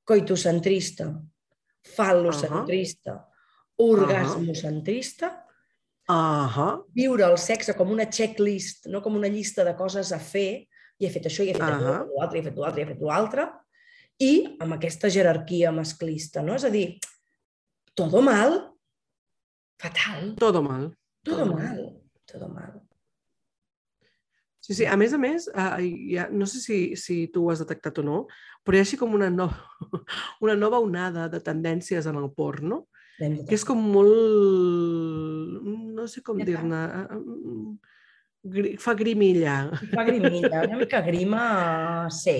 Coitocentrista, 0.07 1.09
fal·locentrista, 1.95 3.17
orgasmocentrista, 3.81 5.31
Ahà, 6.11 6.67
viure 6.93 7.25
el 7.25 7.37
sexe 7.41 7.73
com 7.73 7.89
una 7.89 8.05
checklist, 8.05 8.85
no 8.93 9.01
com 9.01 9.15
una 9.17 9.31
llista 9.31 9.65
de 9.65 9.73
coses 9.77 10.11
a 10.13 10.19
fer, 10.21 10.67
i 11.01 11.07
he 11.07 11.11
fet 11.11 11.25
això, 11.27 11.43
i 11.43 11.49
he 11.49 11.55
fet 11.57 11.65
he 11.65 11.71
fet 11.71 12.13
l'altre, 12.13 12.37
i 12.37 12.41
he 12.41 12.45
fet 12.45 12.59
l'altre, 12.61 12.81
i 12.81 12.85
he 12.85 12.89
fet 12.91 13.05
l'altre, 13.09 13.47
i 14.21 14.31
amb 14.63 14.77
aquesta 14.77 15.09
jerarquia 15.11 15.73
masclista, 15.75 16.43
no? 16.45 16.55
És 16.55 16.67
a 16.67 16.71
dir, 16.71 16.87
todo 17.97 18.21
mal, 18.21 18.59
fatal, 19.81 20.35
todo 20.39 20.61
mal. 20.63 20.91
todo 21.23 21.41
Todo 21.41 21.53
mal, 21.55 21.79
todo 22.29 22.49
mal. 22.49 22.81
Sí, 24.65 24.73
sí. 24.73 24.85
A 24.85 24.95
més 24.97 25.13
a 25.13 25.17
més, 25.21 25.45
eh, 25.49 25.81
hi 25.85 26.17
ha, 26.17 26.29
no 26.33 26.45
sé 26.49 26.61
si, 26.61 26.77
si 26.97 27.27
tu 27.33 27.43
ho 27.45 27.51
has 27.53 27.61
detectat 27.61 27.99
o 28.01 28.05
no, 28.05 28.19
però 28.65 28.77
hi 28.77 28.81
ha 28.81 28.85
així 28.85 28.97
com 28.97 29.13
una 29.13 29.29
nova, 29.29 29.57
una 30.45 30.55
nova 30.57 30.79
onada 30.81 31.27
de 31.29 31.41
tendències 31.41 32.07
en 32.09 32.17
el 32.21 32.31
porno, 32.33 32.87
que 33.17 33.55
és 33.55 33.63
com 33.67 33.79
molt... 33.79 35.61
no 35.95 36.07
sé 36.11 36.21
com 36.25 36.37
dir-ne... 36.43 36.81
eh, 36.85 37.17
mm, 37.17 37.77
gri- 38.55 38.75
Fa 38.81 38.93
grimilla. 38.97 39.57
Fa 39.93 40.03
grimilla, 40.07 40.63
una 40.67 40.77
mica 40.81 41.01
grima, 41.09 41.45
sí? 42.11 42.37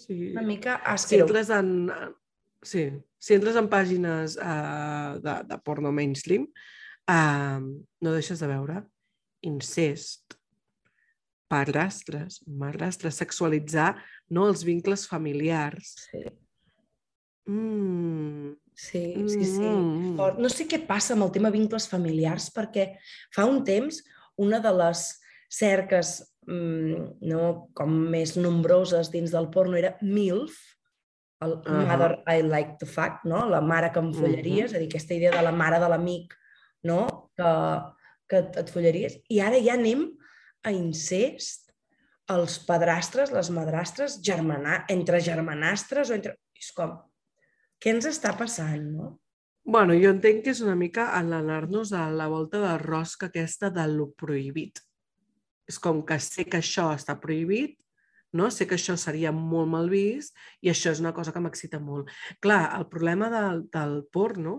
Sí. 0.00 0.30
una 0.32 0.42
mica 0.42 0.78
Si 0.82 0.92
asquerosa. 1.20 1.24
entres 1.24 1.50
en... 1.50 1.70
Sí, 2.64 2.86
si 3.20 3.34
entres 3.36 3.56
en 3.60 3.68
pàgines 3.68 4.38
uh, 4.40 5.18
de, 5.20 5.34
de 5.50 5.58
porno 5.64 5.92
mainstream, 5.92 6.46
uh, 7.12 7.60
no 8.00 8.12
deixes 8.16 8.40
de 8.40 8.48
veure 8.48 8.78
incest, 9.44 10.38
padrastres, 11.52 12.40
madrastres, 12.48 13.18
sexualitzar 13.20 13.90
no, 14.32 14.46
els 14.48 14.64
vincles 14.64 15.06
familiars. 15.10 15.94
Sí, 16.10 16.24
Mm, 17.44 18.54
sí, 18.74 19.04
sí. 19.28 19.44
sí. 19.44 19.62
mm, 19.62 20.14
fort. 20.18 20.40
No 20.42 20.50
sé 20.52 20.68
què 20.70 20.82
passa 20.86 21.14
amb 21.14 21.26
el 21.26 21.32
tema 21.34 21.52
vincles 21.54 21.88
familiars, 21.90 22.50
perquè 22.54 22.94
fa 23.34 23.46
un 23.48 23.62
temps 23.66 24.02
una 24.42 24.58
de 24.60 24.72
les 24.74 25.06
cerques 25.54 26.16
mm, 26.46 27.20
no, 27.30 27.42
com 27.76 27.92
més 28.10 28.34
nombroses 28.36 29.10
dins 29.12 29.34
del 29.34 29.50
porno 29.54 29.78
era 29.78 29.94
MILF, 30.02 30.56
el 31.44 31.58
Ahà. 31.60 31.82
Mother 31.88 32.10
I 32.30 32.42
Like 32.46 32.78
to 32.80 32.88
Fuck, 32.88 33.24
no? 33.28 33.44
la 33.50 33.60
mare 33.60 33.90
que 33.92 34.02
em 34.02 34.12
follaries, 34.16 34.72
és 34.72 34.76
a 34.76 34.80
dir, 34.82 34.88
aquesta 34.90 35.16
idea 35.16 35.34
de 35.34 35.42
la 35.44 35.52
mare 35.54 35.80
de 35.82 35.90
l'amic 35.92 36.34
no? 36.88 37.00
que, 37.36 37.52
que 38.30 38.42
et, 38.62 38.72
follaries. 38.72 39.18
I 39.32 39.42
ara 39.44 39.60
ja 39.62 39.76
anem 39.78 40.06
a 40.64 40.72
incest, 40.72 41.72
els 42.32 42.56
padrastres, 42.64 43.34
les 43.34 43.50
madrastres, 43.52 44.18
germana, 44.24 44.82
entre 44.92 45.20
germanastres 45.20 46.10
o 46.10 46.16
entre... 46.16 46.38
És 46.56 46.70
com, 46.72 46.94
què 47.80 47.94
ens 47.94 48.08
està 48.10 48.34
passant, 48.38 48.84
no? 48.96 49.12
Bueno, 49.64 49.94
jo 49.96 50.10
entenc 50.12 50.42
que 50.44 50.52
és 50.52 50.60
una 50.60 50.74
mica 50.76 51.06
en 51.18 51.32
anar-nos 51.32 51.94
a 51.96 52.10
la 52.12 52.26
volta 52.28 52.60
de 52.60 52.74
rosca 52.82 53.30
aquesta 53.30 53.70
de 53.72 53.86
lo 53.88 54.10
prohibit. 54.12 54.82
És 55.64 55.78
com 55.80 56.02
que 56.04 56.18
sé 56.20 56.44
que 56.44 56.60
això 56.60 56.90
està 56.92 57.16
prohibit, 57.20 57.78
no? 58.36 58.50
sé 58.50 58.66
que 58.68 58.76
això 58.76 58.96
seria 59.00 59.32
molt 59.32 59.70
mal 59.72 59.88
vist 59.88 60.36
i 60.60 60.68
això 60.68 60.92
és 60.92 61.00
una 61.00 61.14
cosa 61.16 61.32
que 61.32 61.40
m'excita 61.40 61.80
molt. 61.80 62.12
Clar, 62.44 62.74
el 62.76 62.88
problema 62.92 63.30
del, 63.32 63.64
del 63.72 64.02
porno 64.12 64.58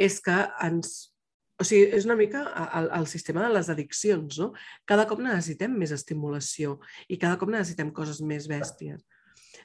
és 0.00 0.18
que 0.24 0.36
ens... 0.66 1.12
O 1.60 1.64
sigui, 1.68 1.92
és 1.94 2.08
una 2.08 2.16
mica 2.18 2.40
el, 2.80 2.88
el 2.96 3.06
sistema 3.06 3.44
de 3.44 3.52
les 3.52 3.68
addiccions, 3.70 4.40
no? 4.40 4.48
Cada 4.88 5.04
cop 5.06 5.20
necessitem 5.22 5.76
més 5.78 5.92
estimulació 5.94 6.80
i 7.06 7.20
cada 7.20 7.38
cop 7.38 7.52
necessitem 7.52 7.92
coses 7.94 8.18
més 8.26 8.48
bèsties. 8.50 9.04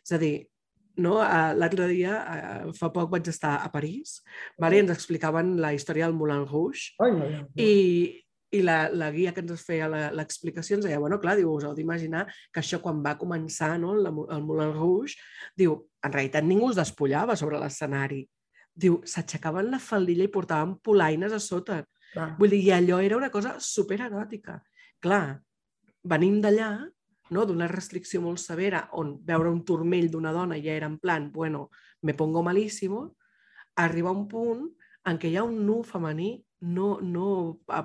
És 0.03 0.13
a 0.13 0.19
dir, 0.21 0.35
no? 0.97 1.17
L'altre 1.57 1.87
dia, 1.91 2.13
eh, 2.35 2.71
fa 2.77 2.89
poc 2.93 3.11
vaig 3.11 3.27
estar 3.29 3.55
a 3.63 3.71
París, 3.73 4.21
vale? 4.59 4.77
i 4.77 4.83
ens 4.85 4.93
explicaven 4.93 5.55
la 5.61 5.73
història 5.75 6.07
del 6.07 6.15
Moulin 6.17 6.45
Rouge 6.49 6.93
Ai, 7.03 7.11
no, 7.13 7.27
no. 7.29 7.43
i, 7.55 8.23
i 8.51 8.61
la, 8.63 8.87
la 8.89 9.11
guia 9.11 9.33
que 9.35 9.43
ens 9.43 9.63
feia 9.67 9.89
l'explicació 10.15 10.77
ens 10.77 10.85
deia, 10.87 10.99
bueno, 11.03 11.19
clar, 11.19 11.35
diu, 11.37 11.51
us 11.53 11.65
heu 11.67 11.75
d'imaginar 11.77 12.25
que 12.53 12.61
això 12.63 12.79
quan 12.81 13.03
va 13.05 13.17
començar 13.19 13.75
no, 13.81 13.93
Mo- 14.11 14.27
el 14.31 14.41
Moulin 14.47 14.73
Rouge, 14.75 15.15
diu, 15.57 15.77
en 16.03 16.13
realitat 16.13 16.45
ningú 16.47 16.69
es 16.71 16.79
despullava 16.79 17.35
sobre 17.35 17.59
l'escenari. 17.59 18.23
diu, 18.77 18.99
s'aixecaven 19.09 19.71
la 19.73 19.79
faldilla 19.81 20.23
i 20.27 20.29
portaven 20.29 20.75
polaines 20.85 21.33
a 21.33 21.39
sota. 21.41 21.79
Clar. 22.13 22.27
Vull 22.37 22.51
dir, 22.53 22.59
i 22.67 22.71
allò 22.75 22.99
era 23.01 23.17
una 23.17 23.31
cosa 23.33 23.55
supereròtica. 23.59 24.59
Clar, 25.01 25.39
venim 26.05 26.37
d'allà, 26.43 26.69
no? 27.33 27.45
d'una 27.45 27.69
restricció 27.71 28.21
molt 28.23 28.41
severa, 28.41 28.87
on 28.93 29.15
veure 29.25 29.51
un 29.51 29.63
turmell 29.65 30.09
d'una 30.11 30.33
dona 30.35 30.59
ja 30.63 30.75
era 30.75 30.89
en 30.89 30.97
plan, 30.99 31.31
bueno, 31.31 31.69
me 32.01 32.13
pongo 32.13 32.43
malísimo, 32.43 33.15
arriba 33.75 34.11
un 34.11 34.27
punt 34.27 34.67
en 35.07 35.19
què 35.21 35.31
hi 35.31 35.37
ha 35.37 35.45
un 35.47 35.61
nu 35.65 35.81
femení 35.87 36.31
no, 36.61 36.97
no 37.01 37.27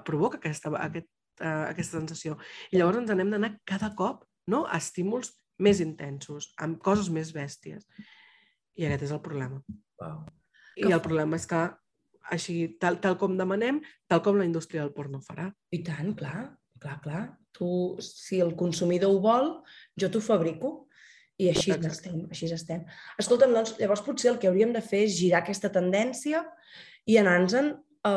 provoca 0.07 0.41
aquesta, 0.41 0.73
aquest, 0.81 1.09
uh, 1.43 1.69
aquesta 1.69 1.99
sensació. 1.99 2.39
I 2.73 2.81
llavors 2.81 3.03
ens 3.03 3.13
anem 3.13 3.31
d'anar 3.33 3.53
cada 3.69 3.93
cop 3.99 4.25
no? 4.49 4.65
a 4.65 4.81
estímuls 4.81 5.35
més 5.63 5.83
intensos, 5.85 6.51
amb 6.59 6.81
coses 6.83 7.11
més 7.13 7.33
bèsties. 7.37 7.87
I 8.79 8.89
aquest 8.89 9.07
és 9.09 9.15
el 9.15 9.21
problema. 9.25 9.61
Wow. 10.01 10.25
I 10.81 10.89
el 10.89 11.03
problema 11.05 11.37
és 11.37 11.47
que 11.47 11.61
així, 12.33 12.57
tal, 12.81 12.99
tal 13.03 13.19
com 13.21 13.37
demanem, 13.37 13.83
tal 14.09 14.23
com 14.25 14.39
la 14.39 14.47
indústria 14.49 14.83
del 14.83 14.95
porno 14.97 15.21
farà. 15.25 15.51
I 15.75 15.83
tant, 15.85 16.15
clar, 16.19 16.47
clar, 16.83 16.99
clar. 17.05 17.23
Tu, 17.57 17.69
si 18.03 18.41
el 18.43 18.55
consumidor 18.59 19.13
ho 19.15 19.21
vol, 19.25 19.53
jo 19.99 20.11
t'ho 20.11 20.23
fabrico. 20.25 20.73
I 21.41 21.49
així 21.51 21.73
Exacte. 21.73 21.91
estem, 21.91 22.19
així 22.31 22.49
estem. 22.55 22.83
Escolta'm, 23.19 23.55
doncs, 23.57 23.77
llavors 23.81 24.03
potser 24.05 24.31
el 24.33 24.39
que 24.39 24.51
hauríem 24.51 24.75
de 24.75 24.83
fer 24.85 25.07
és 25.07 25.17
girar 25.17 25.41
aquesta 25.41 25.73
tendència 25.73 26.43
i 27.09 27.17
anar-nos-en 27.19 27.73
a 28.07 28.15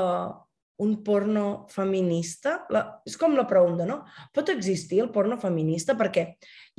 un 0.84 0.98
porno 1.04 1.66
feminista. 1.72 2.58
La, 2.74 2.84
és 3.08 3.16
com 3.18 3.36
la 3.38 3.48
pregunta, 3.48 3.88
no? 3.88 4.02
Pot 4.36 4.52
existir 4.54 5.00
el 5.04 5.12
porno 5.16 5.40
feminista? 5.42 5.96
Perquè 5.98 6.28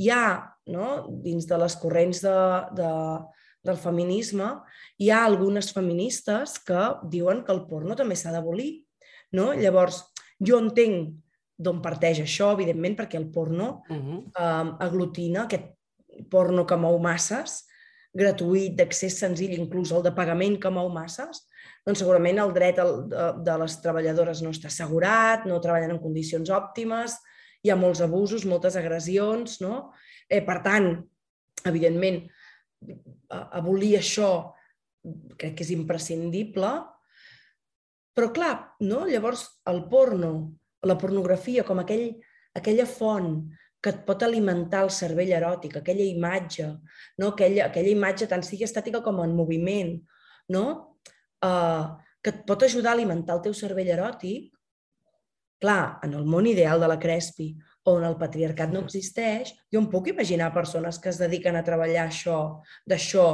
hi 0.03 0.11
ha, 0.13 0.37
no, 0.73 0.91
dins 1.25 1.49
de 1.49 1.59
les 1.63 1.79
corrents 1.81 2.21
de, 2.25 2.37
de, 2.77 2.93
del 3.67 3.81
feminisme, 3.81 4.51
hi 5.01 5.11
ha 5.11 5.25
algunes 5.25 5.73
feministes 5.75 6.59
que 6.67 6.91
diuen 7.11 7.43
que 7.47 7.55
el 7.57 7.65
porno 7.71 7.97
també 7.99 8.19
s'ha 8.19 8.35
d'abolir. 8.35 8.85
No? 9.37 9.51
Llavors, 9.57 10.05
jo 10.39 10.61
entenc 10.63 11.17
d'on 11.57 11.81
parteix 11.83 12.21
això, 12.21 12.51
evidentment, 12.53 12.97
perquè 12.99 13.17
el 13.17 13.31
porno 13.33 13.83
uh 13.89 13.97
-huh. 13.97 14.21
eh, 14.29 14.77
aglutina 14.87 15.45
aquest 15.45 15.73
porno 16.31 16.65
que 16.67 16.77
mou 16.77 16.99
masses, 16.99 17.65
gratuït, 18.15 18.75
d'accés 18.77 19.19
senzill, 19.19 19.59
inclús 19.59 19.93
el 19.93 20.03
de 20.03 20.13
pagament 20.13 20.59
que 20.61 20.71
mou 20.71 20.89
masses, 20.89 21.47
doncs 21.85 21.99
segurament 21.99 22.39
el 22.39 22.53
dret 22.53 22.77
de, 22.77 23.33
de 23.45 23.59
les 23.59 23.81
treballadores 23.83 24.43
no 24.43 24.51
està 24.51 24.67
assegurat, 24.67 25.45
no 25.47 25.61
treballen 25.61 25.91
en 25.91 26.03
condicions 26.03 26.51
òptimes, 26.51 27.17
hi 27.63 27.71
ha 27.71 27.77
molts 27.77 28.01
abusos, 28.01 28.45
moltes 28.45 28.77
agressions, 28.77 29.61
no? 29.61 29.93
Eh, 30.29 30.43
per 30.43 30.63
tant, 30.63 31.09
evidentment, 31.65 32.23
abolir 33.31 33.97
això 33.99 34.53
crec 35.39 35.57
que 35.57 35.65
és 35.65 35.73
imprescindible, 35.75 36.71
però 38.17 38.31
clar, 38.33 38.55
no? 38.81 39.05
llavors 39.07 39.45
el 39.71 39.85
porno, 39.91 40.31
la 40.87 40.97
pornografia 41.01 41.65
com 41.67 41.83
aquell, 41.83 42.09
aquella 42.57 42.87
font 42.89 43.31
que 43.83 43.93
et 43.93 44.03
pot 44.07 44.23
alimentar 44.27 44.83
el 44.87 44.91
cervell 44.91 45.31
eròtic, 45.37 45.77
aquella 45.79 46.05
imatge, 46.07 46.67
no? 47.21 47.31
aquella, 47.35 47.69
aquella 47.69 47.93
imatge 47.93 48.29
tant 48.31 48.43
sigui 48.43 48.67
estàtica 48.67 49.03
com 49.05 49.21
en 49.23 49.37
moviment, 49.37 49.93
no? 50.51 50.65
Uh, 51.45 51.95
que 52.23 52.33
et 52.33 52.41
pot 52.49 52.65
ajudar 52.67 52.95
a 52.95 52.97
alimentar 52.97 53.37
el 53.37 53.45
teu 53.45 53.55
cervell 53.55 53.93
eròtic, 53.95 54.49
clar, 55.63 56.01
en 56.03 56.17
el 56.19 56.27
món 56.27 56.49
ideal 56.51 56.83
de 56.83 56.89
la 56.91 56.99
Crespi, 56.99 57.53
on 57.87 58.03
el 58.05 58.17
patriarcat 58.19 58.73
no 58.75 58.83
existeix, 58.83 59.53
jo 59.71 59.79
em 59.79 59.87
puc 59.93 60.11
imaginar 60.11 60.51
persones 60.55 60.99
que 60.99 61.13
es 61.13 61.21
dediquen 61.23 61.55
a 61.55 61.63
treballar 61.67 62.09
això, 62.09 62.41
d'això, 62.89 63.29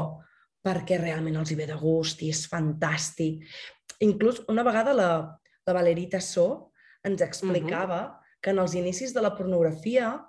perquè 0.63 0.99
realment 1.01 1.41
els 1.41 1.51
hi 1.51 1.57
ve 1.59 1.67
de 1.71 1.79
gust 1.81 2.21
i 2.23 2.29
és 2.35 2.45
fantàstic. 2.51 3.41
Inclús 4.05 4.43
una 4.53 4.67
vegada 4.67 4.93
la, 4.95 5.09
la 5.67 5.75
Valerita 5.75 6.21
So 6.21 6.72
ens 7.05 7.23
explicava 7.23 8.01
uh 8.01 8.09
-huh. 8.09 8.41
que 8.41 8.51
en 8.51 8.59
els 8.59 8.75
inicis 8.75 9.15
de 9.15 9.21
la 9.21 9.37
pornografia 9.37 10.21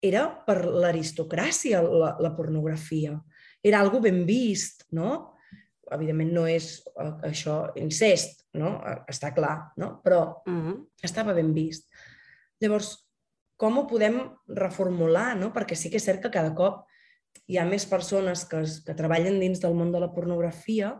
era 0.00 0.44
per 0.46 0.64
l'aristocràcia 0.64 1.82
la, 1.82 2.16
la 2.20 2.36
pornografia. 2.36 3.22
Era 3.62 3.80
algo 3.80 4.00
ben 4.00 4.26
vist, 4.26 4.84
no? 4.90 5.36
Evidentment 5.90 6.32
no 6.32 6.46
és 6.46 6.82
uh, 6.96 7.20
això 7.22 7.72
incest, 7.76 8.44
no? 8.52 8.80
Està 9.08 9.34
clar, 9.34 9.72
no? 9.76 10.00
Però 10.04 10.42
uh 10.46 10.52
-huh. 10.52 10.86
estava 11.02 11.32
ben 11.32 11.54
vist. 11.54 11.88
Llavors, 12.60 13.04
com 13.56 13.78
ho 13.78 13.86
podem 13.86 14.18
reformular, 14.48 15.34
no? 15.36 15.52
perquè 15.54 15.76
sí 15.78 15.90
que 15.90 15.96
és 15.96 16.04
cert 16.04 16.22
que 16.22 16.32
cada 16.34 16.54
cop 16.56 16.84
hi 17.50 17.58
ha 17.58 17.66
més 17.68 17.86
persones 17.86 18.44
que, 18.48 18.62
que 18.86 18.96
treballen 18.96 19.40
dins 19.40 19.60
del 19.60 19.74
món 19.74 19.92
de 19.92 20.00
la 20.00 20.12
pornografia 20.14 20.94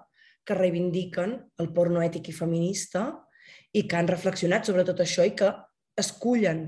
que 0.44 0.57
reivindiquen 0.57 1.38
el 1.59 1.72
porno 1.72 2.02
ètic 2.04 2.28
i 2.28 2.37
feminista 2.37 3.07
i 3.72 3.85
que 3.88 3.98
han 3.98 4.11
reflexionat 4.11 4.66
sobre 4.66 4.87
tot 4.87 5.02
això 5.04 5.26
i 5.26 5.35
que 5.38 5.50
escullen 6.00 6.66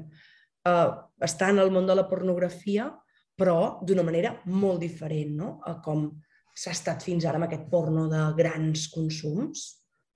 eh, 0.67 0.91
estar 1.27 1.51
en 1.53 1.65
el 1.65 1.73
món 1.75 1.89
de 1.89 1.97
la 1.99 2.07
pornografia 2.11 2.91
però 3.37 3.85
d'una 3.85 4.05
manera 4.07 4.33
molt 4.49 4.81
diferent 4.81 5.37
no? 5.37 5.49
a 5.69 5.77
com 5.85 6.09
s'ha 6.57 6.73
estat 6.73 7.05
fins 7.05 7.27
ara 7.29 7.37
amb 7.41 7.47
aquest 7.47 7.67
porno 7.73 8.07
de 8.09 8.23
grans 8.39 8.87
consums. 8.93 9.65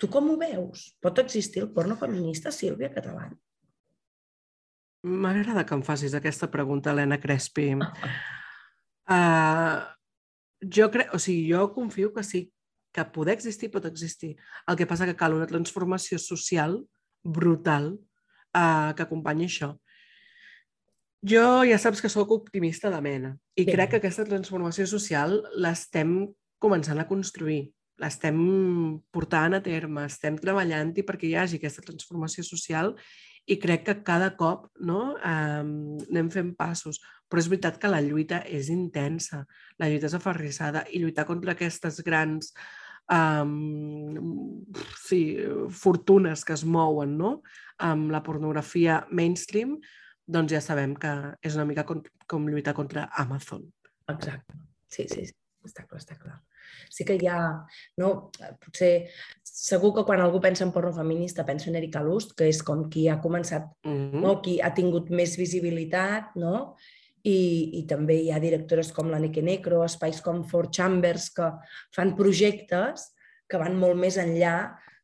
Tu 0.01 0.09
com 0.09 0.31
ho 0.33 0.37
veus? 0.40 0.96
Pot 1.05 1.18
existir 1.20 1.62
el 1.66 1.73
porno 1.77 1.94
feminista, 2.01 2.51
Sílvia 2.51 2.88
Catalán? 2.94 3.33
M'agrada 5.05 5.66
que 5.68 5.75
em 5.77 5.83
facis 5.85 6.14
aquesta 6.16 6.49
pregunta, 6.53 6.90
Helena 6.92 7.18
Crespi. 7.20 7.75
Uh, 7.77 7.85
jo 10.77 10.88
crec, 10.92 11.09
o 11.16 11.18
sigui, 11.20 11.53
jo 11.53 11.68
confio 11.77 12.09
que 12.16 12.25
sí, 12.25 12.40
que 12.92 13.05
poder 13.14 13.37
existir 13.37 13.70
pot 13.70 13.87
existir. 13.87 14.37
El 14.66 14.76
que 14.76 14.87
passa 14.87 15.07
que 15.07 15.16
cal 15.16 15.37
una 15.37 15.48
transformació 15.50 16.18
social 16.18 16.81
brutal 17.22 17.92
uh, 17.94 18.92
que 18.96 19.05
acompanyi 19.07 19.46
això. 19.48 19.74
Jo 21.20 21.62
ja 21.68 21.76
saps 21.79 22.00
que 22.00 22.09
sóc 22.09 22.31
optimista 22.33 22.88
de 22.88 23.00
mena 23.05 23.35
i 23.53 23.66
sí. 23.66 23.72
crec 23.72 23.90
que 23.92 23.98
aquesta 24.00 24.24
transformació 24.24 24.87
social 24.88 25.37
l'estem 25.53 26.31
començant 26.61 27.00
a 27.00 27.07
construir, 27.09 27.66
l'estem 28.00 28.38
portant 29.12 29.57
a 29.57 29.61
terme, 29.64 30.07
estem 30.09 30.38
treballant-hi 30.40 31.05
perquè 31.05 31.29
hi 31.29 31.37
hagi 31.37 31.61
aquesta 31.61 31.85
transformació 31.85 32.44
social 32.44 32.94
i 33.50 33.57
crec 33.61 33.85
que 33.87 33.96
cada 34.07 34.31
cop 34.38 34.68
no, 34.81 35.14
um, 35.16 35.72
anem 36.09 36.29
fent 36.33 36.53
passos. 36.57 37.00
Però 37.31 37.40
és 37.40 37.48
veritat 37.50 37.79
que 37.81 37.90
la 37.90 38.00
lluita 38.05 38.40
és 38.46 38.68
intensa, 38.72 39.44
la 39.79 39.88
lluita 39.90 40.09
és 40.09 40.16
aferrissada 40.16 40.85
i 40.90 41.00
lluitar 41.03 41.26
contra 41.29 41.55
aquestes 41.55 42.00
grans 42.07 42.53
um, 43.12 44.64
sí, 44.99 45.23
fortunes 45.70 46.44
que 46.44 46.55
es 46.57 46.64
mouen 46.64 47.16
no? 47.18 47.33
amb 47.79 48.12
la 48.12 48.23
pornografia 48.23 49.05
mainstream, 49.11 49.79
doncs 50.31 50.55
ja 50.55 50.61
sabem 50.64 50.94
que 51.01 51.14
és 51.42 51.57
una 51.59 51.66
mica 51.68 51.87
com, 51.88 52.05
com 52.31 52.46
lluitar 52.49 52.77
contra 52.77 53.09
Amazon. 53.18 53.66
Exacte. 54.09 54.61
Sí, 54.90 55.09
sí, 55.09 55.27
sí. 55.27 55.37
Està 55.66 55.85
clar, 55.85 56.01
està 56.01 56.16
clar 56.16 56.38
sí 56.90 57.07
que 57.07 57.16
hi 57.20 57.29
ha, 57.31 57.40
no, 58.03 58.11
potser, 58.62 58.92
segur 59.46 59.92
que 59.96 60.05
quan 60.09 60.23
algú 60.23 60.40
pensa 60.42 60.64
en 60.66 60.73
porno 60.75 60.92
feminista 60.94 61.46
pensa 61.46 61.70
en 61.70 61.79
Erika 61.81 62.03
Lust, 62.05 62.35
que 62.38 62.49
és 62.51 62.62
com 62.66 62.88
qui 62.90 63.07
ha 63.09 63.20
començat, 63.23 63.68
mm 63.85 63.96
-hmm. 63.96 64.20
no, 64.25 64.40
qui 64.42 64.61
ha 64.61 64.75
tingut 64.75 65.11
més 65.11 65.37
visibilitat, 65.37 66.35
no? 66.37 66.77
I, 67.27 67.41
i 67.81 67.83
també 67.89 68.17
hi 68.23 68.31
ha 68.33 68.41
directores 68.41 68.93
com 68.97 69.11
la 69.13 69.19
Nike 69.21 69.43
Necro, 69.45 69.83
espais 69.85 70.23
com 70.25 70.45
Four 70.49 70.71
Chambers, 70.73 71.31
que 71.37 71.51
fan 71.97 72.15
projectes 72.17 73.11
que 73.51 73.59
van 73.61 73.77
molt 73.77 73.99
més 73.99 74.17
enllà 74.21 74.55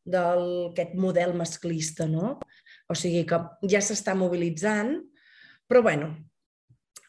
d'aquest 0.06 0.94
model 1.02 1.34
masclista, 1.36 2.06
no? 2.06 2.36
O 2.86 2.94
sigui 2.94 3.24
que 3.26 3.40
ja 3.66 3.82
s'està 3.82 4.14
mobilitzant, 4.14 4.94
però 5.66 5.82
bueno, 5.82 6.12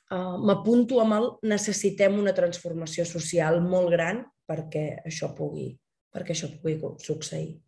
uh, 0.10 0.36
m'apunto 0.42 1.00
amb 1.04 1.18
el 1.20 1.30
necessitem 1.54 2.18
una 2.18 2.34
transformació 2.34 3.06
social 3.06 3.62
molt 3.62 3.94
gran 3.94 4.24
perquè 4.50 4.88
això 5.06 5.30
pugui, 5.38 5.70
perquè 6.14 6.34
això 6.34 6.50
pugui 6.56 6.80
succeir. 7.04 7.60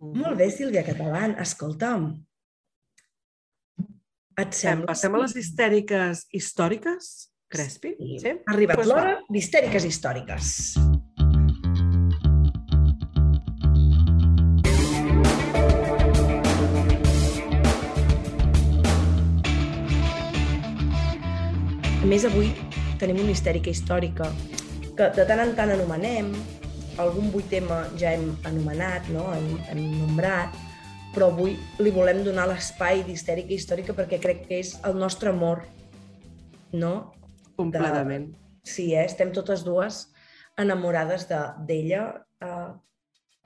Mm. 0.00 0.16
Molt 0.20 0.36
bé, 0.40 0.50
Sílvia 0.52 0.84
Catalán. 0.84 1.38
Escolta'm, 1.40 2.10
et 4.44 4.56
sembla... 4.56 4.88
Passem 4.92 5.14
a 5.14 5.20
les 5.22 5.34
histèriques 5.36 6.24
històriques, 6.36 7.10
Crespi? 7.50 7.94
Sí. 7.98 8.18
sí? 8.22 8.34
Ha 8.46 8.54
arribat 8.54 8.80
pues 8.80 8.88
l'hora 8.90 9.16
d'histèriques 9.28 9.86
històriques. 9.88 10.54
A 22.00 22.08
més, 22.08 22.24
avui 22.24 22.48
tenim 23.00 23.20
una 23.20 23.34
histèrica 23.34 23.70
històrica 23.70 24.30
que 24.96 25.10
de 25.16 25.24
tant 25.28 25.42
en 25.42 25.52
tant 25.56 25.70
anomenem, 25.74 26.32
algun 27.00 27.30
vuit 27.32 27.46
tema 27.52 27.82
ja 28.00 28.14
hem 28.16 28.32
anomenat, 28.48 29.06
no? 29.14 29.28
hem, 29.34 29.52
hem 29.70 29.84
nombrat, 30.00 30.56
però 31.14 31.30
avui 31.32 31.56
li 31.82 31.90
volem 31.94 32.22
donar 32.26 32.46
l'espai 32.50 33.02
d'histèrica 33.06 33.54
històrica 33.56 33.94
perquè 33.96 34.20
crec 34.22 34.44
que 34.46 34.60
és 34.62 34.76
el 34.86 34.94
nostre 34.98 35.32
amor, 35.32 35.64
no? 36.72 37.12
Completament. 37.58 38.30
De... 38.30 38.70
Sí, 38.70 38.92
eh? 38.94 39.04
estem 39.08 39.32
totes 39.34 39.64
dues 39.66 40.04
enamorades 40.60 41.26
d'ella 41.26 42.04
eh, 42.44 42.68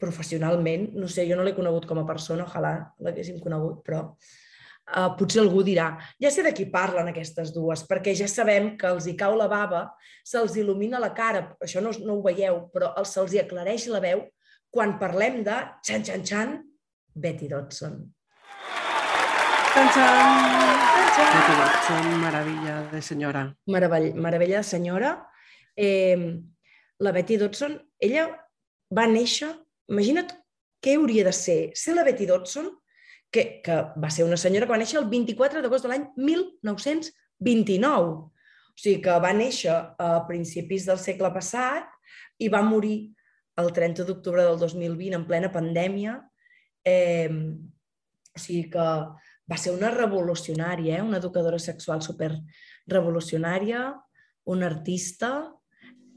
professionalment. 0.01 0.91
No 0.99 1.09
sé, 1.09 1.25
jo 1.29 1.39
no 1.39 1.47
l'he 1.47 1.55
conegut 1.57 1.87
com 1.89 2.03
a 2.03 2.09
persona, 2.09 2.45
ojalà 2.45 2.75
l'haguéssim 3.01 3.41
conegut, 3.41 3.81
però 3.87 4.03
eh, 4.11 5.09
potser 5.19 5.41
algú 5.45 5.65
dirà, 5.65 5.95
ja 6.21 6.33
sé 6.35 6.45
de 6.45 6.53
qui 6.57 6.69
parlen 6.73 7.09
aquestes 7.11 7.55
dues, 7.55 7.87
perquè 7.89 8.13
ja 8.19 8.29
sabem 8.29 8.75
que 8.81 8.93
els 8.93 9.09
hi 9.09 9.17
cau 9.17 9.39
la 9.41 9.49
bava, 9.49 9.87
se'ls 10.27 10.59
il·lumina 10.61 11.01
la 11.01 11.15
cara, 11.17 11.47
això 11.65 11.81
no, 11.85 11.95
no 12.05 12.19
ho 12.19 12.27
veieu, 12.27 12.67
però 12.75 12.93
se'ls 13.09 13.33
hi 13.33 13.41
aclareix 13.45 13.89
la 13.93 14.05
veu 14.05 14.27
quan 14.75 14.99
parlem 14.99 15.45
de 15.47 15.57
Chan 15.87 16.05
Chan 16.05 16.25
Chan, 16.27 16.57
Betty 17.15 17.49
Dodson. 17.49 18.15
Betty 19.75 20.01
Dodson, 21.61 22.21
meravella 22.21 22.91
de 22.91 23.03
senyora. 23.03 23.57
Meravell, 23.67 24.15
meravella 24.15 24.59
de 24.59 24.65
senyora. 24.65 25.29
Eh, 25.77 26.41
la 26.99 27.13
Betty 27.13 27.37
Dodson, 27.37 27.79
ella 27.99 28.29
va 28.95 29.07
néixer, 29.11 29.51
imagina't 29.91 30.31
què 30.83 30.97
hauria 30.99 31.25
de 31.27 31.33
ser, 31.33 31.73
ser 31.75 31.95
la 31.97 32.05
Betty 32.05 32.27
Dodson, 32.27 32.71
que, 33.35 33.63
que 33.65 33.77
va 33.99 34.11
ser 34.11 34.27
una 34.27 34.39
senyora 34.39 34.67
que 34.67 34.75
va 34.75 34.79
néixer 34.79 35.01
el 35.01 35.09
24 35.11 35.63
d'agost 35.63 35.87
de 35.87 35.91
l'any 35.91 36.07
1929. 36.19 38.15
O 38.75 38.79
sigui 38.79 39.01
que 39.03 39.17
va 39.23 39.33
néixer 39.35 39.75
a 39.75 40.13
principis 40.29 40.87
del 40.87 41.01
segle 41.03 41.31
passat 41.35 41.91
i 42.43 42.51
va 42.51 42.63
morir 42.67 43.15
el 43.63 43.71
30 43.75 44.07
d'octubre 44.07 44.43
del 44.47 44.59
2020 44.59 45.19
en 45.19 45.27
plena 45.27 45.51
pandèmia. 45.55 46.19
Eh, 46.85 47.31
o 48.35 48.41
sigui 48.41 48.69
que 48.71 48.87
va 49.51 49.59
ser 49.61 49.75
una 49.75 49.91
revolucionària, 49.95 50.99
eh? 50.99 51.03
una 51.03 51.21
educadora 51.21 51.59
sexual 51.59 52.03
super 52.03 52.33
revolucionària, 52.91 53.93
una 54.51 54.67
artista, 54.67 55.53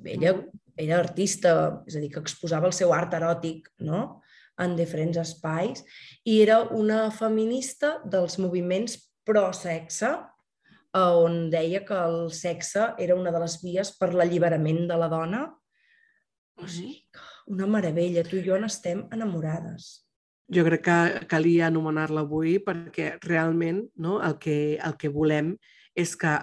ella, 0.06 0.34
ella 0.76 1.00
artista, 1.00 1.84
és 1.88 1.98
a 1.98 2.04
dir, 2.04 2.12
que 2.14 2.24
exposava 2.24 2.70
el 2.70 2.76
seu 2.76 2.94
art 2.96 3.14
eròtic 3.18 3.70
no? 3.88 4.22
en 4.60 4.74
diferents 4.76 5.20
espais, 5.22 5.84
i 6.26 6.40
era 6.42 6.64
una 6.74 7.08
feminista 7.14 7.98
dels 8.06 8.40
moviments 8.42 8.98
pro-sexe, 9.28 10.16
on 10.98 11.52
deia 11.54 11.84
que 11.86 11.94
el 11.94 12.32
sexe 12.34 12.88
era 12.98 13.16
una 13.16 13.32
de 13.32 13.42
les 13.44 13.60
vies 13.62 13.92
per 14.00 14.14
l'alliberament 14.16 14.88
de 14.90 14.98
la 14.98 15.10
dona. 15.12 15.44
O 16.58 16.66
sigui, 16.66 17.04
una 17.54 17.68
meravella, 17.70 18.24
tu 18.26 18.40
i 18.40 18.46
jo 18.48 18.58
n'estem 18.58 19.04
enamorades. 19.14 20.07
Jo 20.54 20.64
crec 20.64 20.86
que 20.86 21.26
calia 21.28 21.68
anomenar-la 21.68 22.24
avui 22.24 22.58
perquè 22.64 23.18
realment 23.26 23.82
no, 24.00 24.22
el, 24.24 24.38
que, 24.40 24.78
el 24.80 24.96
que 25.00 25.12
volem 25.12 25.56
és 25.98 26.16
que 26.16 26.38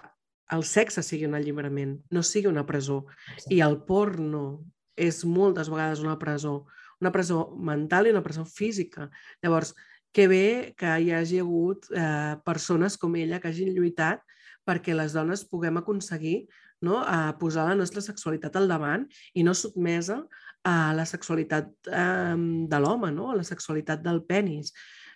el 0.52 0.64
sexe 0.68 1.02
sigui 1.02 1.24
un 1.24 1.36
alliberament, 1.38 1.96
no 2.12 2.22
sigui 2.22 2.50
una 2.50 2.66
presó. 2.68 3.04
I 3.48 3.62
el 3.64 3.78
porno 3.88 4.60
és 4.94 5.22
moltes 5.24 5.70
vegades 5.72 6.04
una 6.04 6.18
presó, 6.20 6.66
una 7.00 7.12
presó 7.14 7.48
mental 7.56 8.06
i 8.06 8.12
una 8.12 8.22
presó 8.22 8.44
física. 8.44 9.08
Llavors, 9.42 9.72
que 10.14 10.28
bé 10.30 10.74
que 10.78 10.92
hi 11.00 11.10
hagi 11.10 11.40
hagut 11.42 11.88
eh, 11.90 12.36
persones 12.46 12.98
com 13.00 13.16
ella 13.18 13.40
que 13.40 13.50
hagin 13.50 13.72
lluitat 13.74 14.22
perquè 14.64 14.94
les 14.94 15.16
dones 15.16 15.42
puguem 15.48 15.80
aconseguir 15.80 16.44
no, 16.84 17.00
a 17.00 17.34
posar 17.40 17.66
la 17.70 17.78
nostra 17.78 18.02
sexualitat 18.04 18.54
al 18.60 18.68
davant 18.70 19.08
i 19.34 19.42
no 19.42 19.56
sotmesa 19.58 20.20
a 20.64 20.92
la 20.96 21.04
sexualitat 21.04 21.70
eh, 21.92 22.36
de 22.72 22.80
l'home, 22.80 23.10
no? 23.12 23.30
a 23.30 23.38
la 23.38 23.44
sexualitat 23.44 24.02
del 24.04 24.22
penis. 24.24 24.72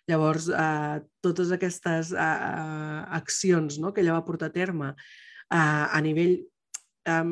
Llavors, 0.08 0.48
eh, 0.52 1.00
totes 1.24 1.52
aquestes 1.52 2.12
eh, 2.12 3.00
accions 3.20 3.80
no? 3.80 3.92
que 3.92 4.04
ella 4.04 4.16
va 4.16 4.26
portar 4.26 4.50
a 4.52 4.54
terme 4.54 4.92
eh, 4.92 5.56
a 5.56 6.00
nivell 6.04 6.36
eh, 6.38 7.24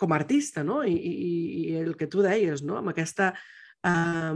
com 0.00 0.12
a 0.12 0.18
artista, 0.18 0.64
no? 0.64 0.82
I, 0.84 0.94
i, 0.94 1.34
i 1.64 1.76
el 1.82 1.94
que 2.00 2.08
tu 2.08 2.24
deies, 2.24 2.64
no? 2.64 2.78
amb 2.80 2.92
aquesta 2.94 3.32
eh, 3.32 4.34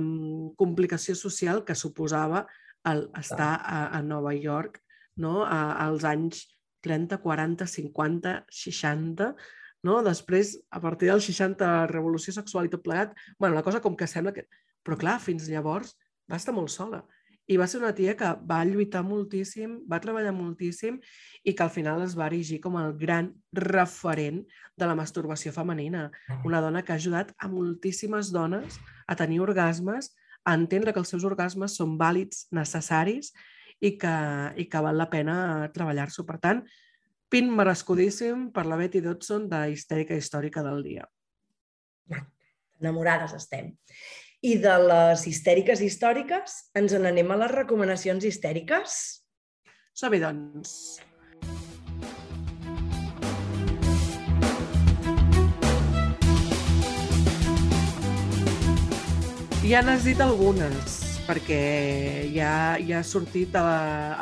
complicació 0.61 1.17
social 1.17 1.65
que 1.65 1.77
suposava 1.77 2.47
el 2.89 3.09
estar 3.19 3.55
a, 3.59 3.89
a 3.99 4.03
Nova 4.03 4.35
York 4.37 4.83
no? 5.17 5.43
a, 5.45 5.75
als 5.87 6.05
anys 6.09 6.45
30, 6.85 7.19
40, 7.25 7.67
50, 7.67 8.35
60, 8.49 9.33
no? 9.87 10.01
Després, 10.07 10.57
a 10.71 10.81
partir 10.83 11.11
dels 11.11 11.29
60, 11.31 11.69
revolució 11.93 12.35
sexual 12.35 12.67
i 12.67 12.73
tot 12.73 12.83
plegat, 12.85 13.15
bueno, 13.39 13.55
la 13.55 13.65
cosa 13.67 13.83
com 13.85 13.97
que 13.97 14.11
sembla 14.11 14.35
que... 14.35 14.49
Però 14.87 14.97
clar, 14.97 15.19
fins 15.21 15.49
llavors 15.51 15.95
va 16.31 16.39
estar 16.39 16.55
molt 16.57 16.73
sola. 16.73 17.03
I 17.49 17.57
va 17.57 17.67
ser 17.69 17.79
una 17.81 17.95
tia 17.97 18.13
que 18.17 18.29
va 18.49 18.61
lluitar 18.69 19.01
moltíssim, 19.07 19.79
va 19.89 20.01
treballar 20.05 20.35
moltíssim 20.37 20.99
i 21.45 21.55
que 21.57 21.65
al 21.65 21.73
final 21.73 22.03
es 22.05 22.13
va 22.17 22.27
erigir 22.29 22.59
com 22.61 22.77
el 22.77 22.93
gran 23.01 23.31
referent 23.57 24.43
de 24.77 24.89
la 24.89 24.97
masturbació 24.99 25.53
femenina. 25.57 26.11
Una 26.45 26.61
dona 26.61 26.83
que 26.85 26.93
ha 26.93 26.99
ajudat 27.01 27.33
a 27.41 27.49
moltíssimes 27.49 28.33
dones 28.37 28.77
a 29.09 29.17
tenir 29.17 29.41
orgasmes, 29.41 30.13
a 30.45 30.55
entendre 30.61 30.93
que 30.93 31.01
els 31.01 31.09
seus 31.09 31.25
orgasmes 31.25 31.79
són 31.81 31.97
vàlids, 32.01 32.47
necessaris 32.53 33.33
i 33.81 33.95
que, 33.97 34.15
i 34.61 34.69
que 34.69 34.85
val 34.85 35.01
la 35.01 35.09
pena 35.09 35.39
treballar-s'ho. 35.73 36.27
Per 36.29 36.37
tant, 36.45 36.63
pin 37.29 37.51
merescudíssim 37.53 38.49
per 38.53 38.65
la 38.67 38.77
Betty 38.81 39.03
Dodson 39.05 39.49
de 39.51 39.67
Histèrica 39.73 40.17
Històrica 40.17 40.65
del 40.65 40.83
dia. 40.85 41.05
Enamorades 42.81 43.35
estem. 43.37 43.75
I 44.41 44.55
de 44.63 44.77
les 44.87 45.27
histèriques 45.27 45.83
històriques 45.83 46.55
ens 46.79 46.95
n'anem 46.95 47.35
a 47.35 47.41
les 47.43 47.53
recomanacions 47.53 48.25
histèriques? 48.25 48.97
Som-hi, 49.99 50.23
doncs. 50.23 51.03
Ja 59.69 59.83
n'has 59.85 60.07
dit 60.07 60.21
algunes, 60.25 60.95
perquè 61.27 61.59
ja, 62.33 62.79
ja 62.81 63.03
ha 63.03 63.05
sortit 63.05 63.59
el, 63.59 63.67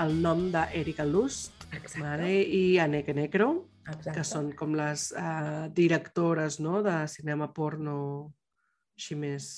el 0.02 0.16
nom 0.24 0.48
d'Erika 0.50 1.06
Lust 1.06 1.55
vale? 2.00 2.32
i 2.42 2.78
Aneke 2.82 3.14
Necro, 3.16 3.50
Exacte. 3.86 4.16
que 4.18 4.26
són 4.26 4.50
com 4.58 4.74
les 4.78 5.10
uh, 5.16 5.66
directores 5.74 6.60
no? 6.60 6.82
de 6.82 6.98
cinema 7.10 7.52
porno 7.54 7.96
així 8.96 9.16
més 9.18 9.48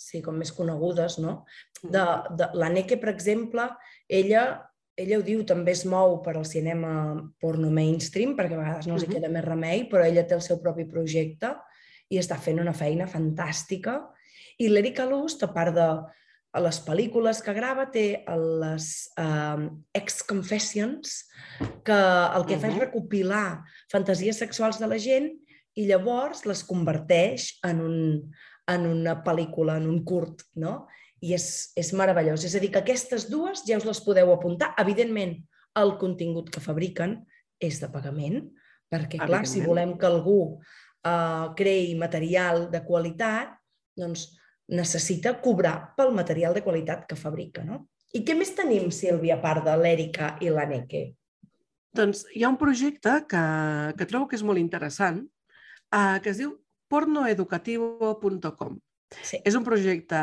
sí, 0.00 0.20
com 0.24 0.38
més 0.40 0.52
conegudes, 0.56 1.18
no? 1.20 1.44
De, 1.82 2.02
de, 2.36 2.48
la 2.56 2.70
Neke, 2.72 2.96
per 3.00 3.12
exemple, 3.12 3.66
ella, 4.08 4.44
ella 4.96 5.18
ho 5.18 5.24
diu, 5.24 5.42
també 5.48 5.74
es 5.76 5.84
mou 5.88 6.18
per 6.24 6.36
al 6.38 6.46
cinema 6.48 6.92
porno 7.42 7.70
mainstream, 7.74 8.32
perquè 8.38 8.56
a 8.56 8.62
vegades 8.62 8.88
no 8.88 8.96
els 8.96 9.04
hi 9.04 9.10
queda 9.12 9.32
més 9.32 9.44
remei, 9.44 9.84
però 9.90 10.06
ella 10.06 10.24
té 10.24 10.36
el 10.38 10.44
seu 10.44 10.60
propi 10.64 10.88
projecte 10.88 11.52
i 12.10 12.18
està 12.20 12.38
fent 12.40 12.62
una 12.62 12.74
feina 12.76 13.08
fantàstica. 13.10 14.00
I 14.60 14.70
l'Erika 14.72 15.06
Lust, 15.08 15.44
a 15.44 15.52
part 15.52 15.76
de 15.76 15.88
a 16.50 16.60
les 16.62 16.80
pel·lícules 16.82 17.40
que 17.46 17.54
grava, 17.54 17.86
té 17.94 18.22
les 18.26 18.86
uh, 19.20 19.68
ex-confessions, 19.94 21.12
que 21.86 21.98
el 21.98 22.46
que 22.46 22.56
uh 22.56 22.58
-huh. 22.58 22.60
fa 22.60 22.68
és 22.68 22.78
recopilar 22.78 23.62
fantasies 23.92 24.38
sexuals 24.38 24.78
de 24.78 24.86
la 24.86 24.98
gent 24.98 25.30
i 25.74 25.86
llavors 25.86 26.44
les 26.46 26.64
converteix 26.64 27.58
en 27.62 27.80
un, 27.80 27.96
en 28.66 28.86
una 28.86 29.22
pel·lícula, 29.22 29.76
en 29.76 29.86
un 29.86 30.02
curt, 30.04 30.42
no? 30.54 30.86
I 31.20 31.34
és, 31.34 31.72
és 31.76 31.92
meravellós. 31.92 32.44
És 32.44 32.54
a 32.54 32.58
dir, 32.58 32.70
que 32.70 32.80
aquestes 32.80 33.28
dues 33.30 33.62
ja 33.66 33.76
us 33.76 33.84
les 33.84 34.00
podeu 34.00 34.32
apuntar. 34.32 34.74
Evidentment, 34.78 35.36
el 35.76 35.96
contingut 35.98 36.50
que 36.50 36.60
fabriquen 36.60 37.26
és 37.60 37.78
de 37.80 37.88
pagament, 37.88 38.50
perquè, 38.90 39.20
clar, 39.26 39.46
si 39.46 39.60
volem 39.60 39.96
que 39.98 40.06
algú 40.06 40.58
uh, 41.06 41.54
creï 41.54 41.94
material 41.94 42.70
de 42.70 42.80
qualitat, 42.84 43.52
doncs 43.96 44.40
necessita 44.70 45.34
cobrar 45.42 45.94
pel 45.98 46.12
material 46.14 46.54
de 46.54 46.62
qualitat 46.62 47.06
que 47.08 47.18
fabrica, 47.18 47.64
no? 47.66 47.86
I 48.14 48.24
què 48.26 48.34
més 48.34 48.52
tenim, 48.58 48.90
Sílvia, 48.90 49.36
a 49.38 49.42
part 49.42 49.64
de 49.66 49.74
l'Èrica 49.78 50.34
i 50.42 50.50
la 50.50 50.66
Neke? 50.66 51.12
Doncs 51.94 52.24
hi 52.34 52.44
ha 52.44 52.50
un 52.50 52.58
projecte 52.58 53.16
que, 53.30 53.42
que 53.98 54.06
trobo 54.10 54.28
que 54.30 54.38
és 54.38 54.46
molt 54.46 54.62
interessant, 54.62 55.24
uh, 55.94 56.18
que 56.22 56.30
es 56.32 56.38
diu 56.42 56.54
pornoeducativo.com. 56.90 58.78
Sí. 59.26 59.40
És 59.46 59.56
un 59.58 59.66
projecte 59.66 60.18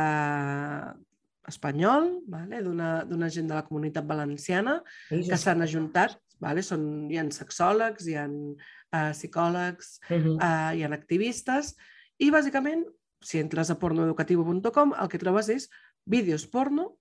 espanyol, 1.48 2.10
vale? 2.28 2.60
d'una 2.64 3.30
gent 3.32 3.48
de 3.48 3.56
la 3.56 3.64
comunitat 3.68 4.08
valenciana, 4.08 4.82
sí, 5.08 5.24
que 5.30 5.40
s'han 5.40 5.64
ajuntat, 5.64 6.18
vale? 6.44 6.64
Són, 6.64 7.08
hi 7.12 7.20
ha 7.20 7.26
sexòlegs, 7.36 8.08
hi 8.08 8.18
ha 8.20 8.28
uh, 8.28 9.12
psicòlegs, 9.16 9.98
uh 10.10 10.18
-huh. 10.18 10.36
uh, 10.36 10.72
hi 10.76 10.84
ha 10.84 10.92
activistes, 10.92 11.76
i 12.20 12.32
bàsicament, 12.34 12.84
si 13.28 13.42
entres 13.44 13.70
a 13.70 13.76
pornoeducativo.com, 13.82 14.96
el 14.96 15.12
que 15.12 15.20
trobes 15.20 15.52
és 15.52 15.68
vídeos 16.08 16.48
porno, 16.48 16.94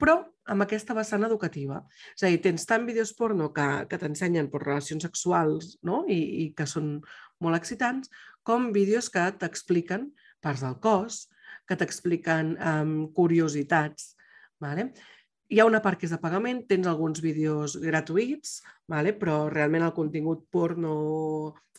però 0.00 0.16
amb 0.50 0.64
aquesta 0.64 0.96
vessant 0.96 1.24
educativa. 1.26 1.82
És 2.16 2.24
a 2.24 2.30
dir, 2.32 2.40
tens 2.44 2.64
tant 2.68 2.86
vídeos 2.88 3.12
porno 3.16 3.50
que, 3.54 3.66
que 3.90 3.98
t'ensenyen 4.00 4.48
per 4.52 4.62
relacions 4.64 5.04
sexuals 5.06 5.74
no? 5.86 6.02
I, 6.08 6.18
i 6.44 6.46
que 6.56 6.66
són 6.68 6.96
molt 7.44 7.58
excitants, 7.58 8.10
com 8.44 8.72
vídeos 8.72 9.10
que 9.12 9.24
t'expliquen 9.40 10.10
parts 10.44 10.64
del 10.64 10.78
cos, 10.84 11.26
que 11.68 11.76
t'expliquen 11.80 12.56
um, 12.56 12.94
curiositats. 13.16 14.14
Vale? 14.60 14.90
Hi 15.52 15.60
ha 15.60 15.68
una 15.68 15.82
part 15.84 16.00
que 16.00 16.08
és 16.08 16.14
de 16.14 16.20
pagament, 16.20 16.64
tens 16.68 16.88
alguns 16.88 17.20
vídeos 17.24 17.76
gratuïts, 17.80 18.58
vale? 18.88 19.12
però 19.20 19.44
realment 19.52 19.84
el 19.84 19.94
contingut 19.96 20.48
porno 20.52 20.96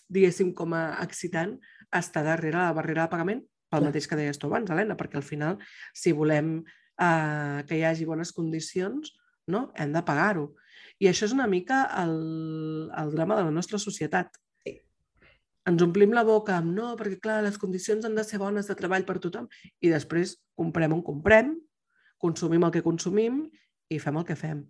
diguéssim, 0.06 0.54
com 0.54 0.74
a 0.78 1.02
excitant 1.02 1.58
estar 1.96 2.22
darrere 2.26 2.62
la 2.62 2.74
barrera 2.78 3.06
de 3.06 3.14
pagament 3.14 3.44
pel 3.76 3.90
mateix 3.90 4.08
que 4.10 4.18
deies 4.20 4.40
tu 4.42 4.50
abans, 4.50 4.72
Helena, 4.72 4.98
perquè 4.98 5.20
al 5.20 5.28
final, 5.28 5.60
si 5.94 6.16
volem 6.16 6.58
eh, 6.64 7.64
que 7.68 7.78
hi 7.78 7.84
hagi 7.84 8.08
bones 8.08 8.32
condicions, 8.36 9.14
no? 9.52 9.70
hem 9.76 9.94
de 9.94 10.04
pagar-ho. 10.06 10.54
I 11.00 11.10
això 11.12 11.28
és 11.28 11.36
una 11.36 11.48
mica 11.52 11.84
el, 12.02 12.16
el 12.96 13.14
drama 13.14 13.38
de 13.40 13.46
la 13.48 13.54
nostra 13.54 13.80
societat. 13.82 14.38
Sí. 14.64 14.78
Ens 15.68 15.84
omplim 15.84 16.16
la 16.16 16.24
boca 16.28 16.56
amb 16.58 16.72
no, 16.76 16.94
perquè 17.00 17.20
clar, 17.22 17.42
les 17.44 17.60
condicions 17.62 18.08
han 18.08 18.16
de 18.16 18.24
ser 18.24 18.40
bones 18.42 18.70
de 18.72 18.78
treball 18.80 19.06
per 19.08 19.20
tothom 19.24 19.50
i 19.84 19.92
després 19.92 20.38
comprem 20.56 20.96
on 20.96 21.04
comprem, 21.04 21.56
consumim 22.22 22.64
el 22.64 22.74
que 22.74 22.86
consumim 22.86 23.44
i 23.92 24.00
fem 24.00 24.22
el 24.22 24.28
que 24.28 24.40
fem. 24.40 24.64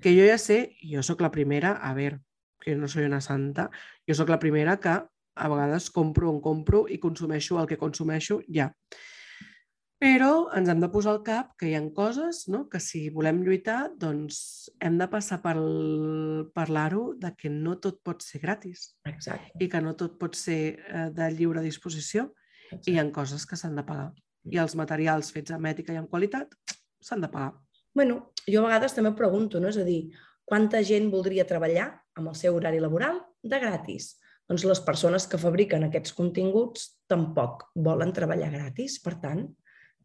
Que 0.00 0.14
jo 0.14 0.26
ja 0.28 0.38
sé, 0.38 0.76
jo 0.86 1.02
sóc 1.02 1.20
la 1.24 1.32
primera, 1.34 1.74
a 1.82 1.90
veure, 1.98 2.22
que 2.62 2.76
no 2.78 2.86
soy 2.86 3.08
una 3.08 3.20
santa, 3.20 3.70
jo 4.06 4.14
sóc 4.14 4.30
la 4.30 4.38
primera 4.38 4.78
que 4.78 5.00
a 5.34 5.48
vegades 5.48 5.88
compro 5.90 6.30
on 6.30 6.40
compro 6.44 6.84
i 6.88 6.98
consumeixo 7.00 7.58
el 7.60 7.68
que 7.70 7.80
consumeixo 7.80 8.40
ja. 8.48 8.70
Però 10.02 10.48
ens 10.58 10.66
hem 10.66 10.80
de 10.82 10.88
posar 10.90 11.12
al 11.12 11.20
cap 11.22 11.52
que 11.58 11.68
hi 11.70 11.76
ha 11.78 11.82
coses 11.94 12.48
no? 12.50 12.64
que 12.70 12.80
si 12.82 13.04
volem 13.14 13.38
lluitar 13.46 13.92
doncs 14.02 14.40
hem 14.82 14.96
de 14.98 15.06
passar 15.06 15.38
per 15.44 15.54
parlar-ho 16.56 17.12
de 17.22 17.30
que 17.38 17.52
no 17.52 17.76
tot 17.78 18.00
pot 18.02 18.24
ser 18.26 18.40
gratis 18.42 18.96
Exacte. 19.06 19.52
i 19.62 19.68
que 19.70 19.80
no 19.80 19.94
tot 19.94 20.16
pot 20.18 20.34
ser 20.34 20.58
eh, 20.74 21.06
de 21.14 21.28
lliure 21.36 21.62
disposició 21.62 22.32
i 22.80 22.96
hi 22.96 22.98
ha 22.98 23.06
coses 23.14 23.46
que 23.46 23.56
s'han 23.56 23.78
de 23.78 23.86
pagar. 23.86 24.10
I 24.50 24.58
els 24.58 24.74
materials 24.74 25.30
fets 25.30 25.54
amb 25.54 25.70
ètica 25.70 25.94
i 25.94 26.00
amb 26.00 26.10
qualitat 26.10 26.50
s'han 26.98 27.22
de 27.22 27.30
pagar. 27.30 27.54
bueno, 27.94 28.32
jo 28.48 28.64
a 28.64 28.66
vegades 28.66 28.94
també 28.96 29.10
em 29.12 29.16
pregunto, 29.16 29.60
no? 29.60 29.68
és 29.68 29.76
a 29.76 29.84
dir, 29.84 30.10
quanta 30.44 30.82
gent 30.82 31.10
voldria 31.12 31.46
treballar 31.46 31.92
amb 32.16 32.32
el 32.32 32.34
seu 32.34 32.56
horari 32.56 32.80
laboral 32.80 33.20
de 33.42 33.58
gratis? 33.60 34.16
Doncs 34.52 34.66
les 34.68 34.80
persones 34.84 35.24
que 35.24 35.38
fabriquen 35.40 35.86
aquests 35.86 36.12
continguts 36.12 36.82
tampoc 37.08 37.70
volen 37.86 38.10
treballar 38.12 38.50
gratis, 38.52 38.98
per 39.00 39.14
tant, 39.22 39.46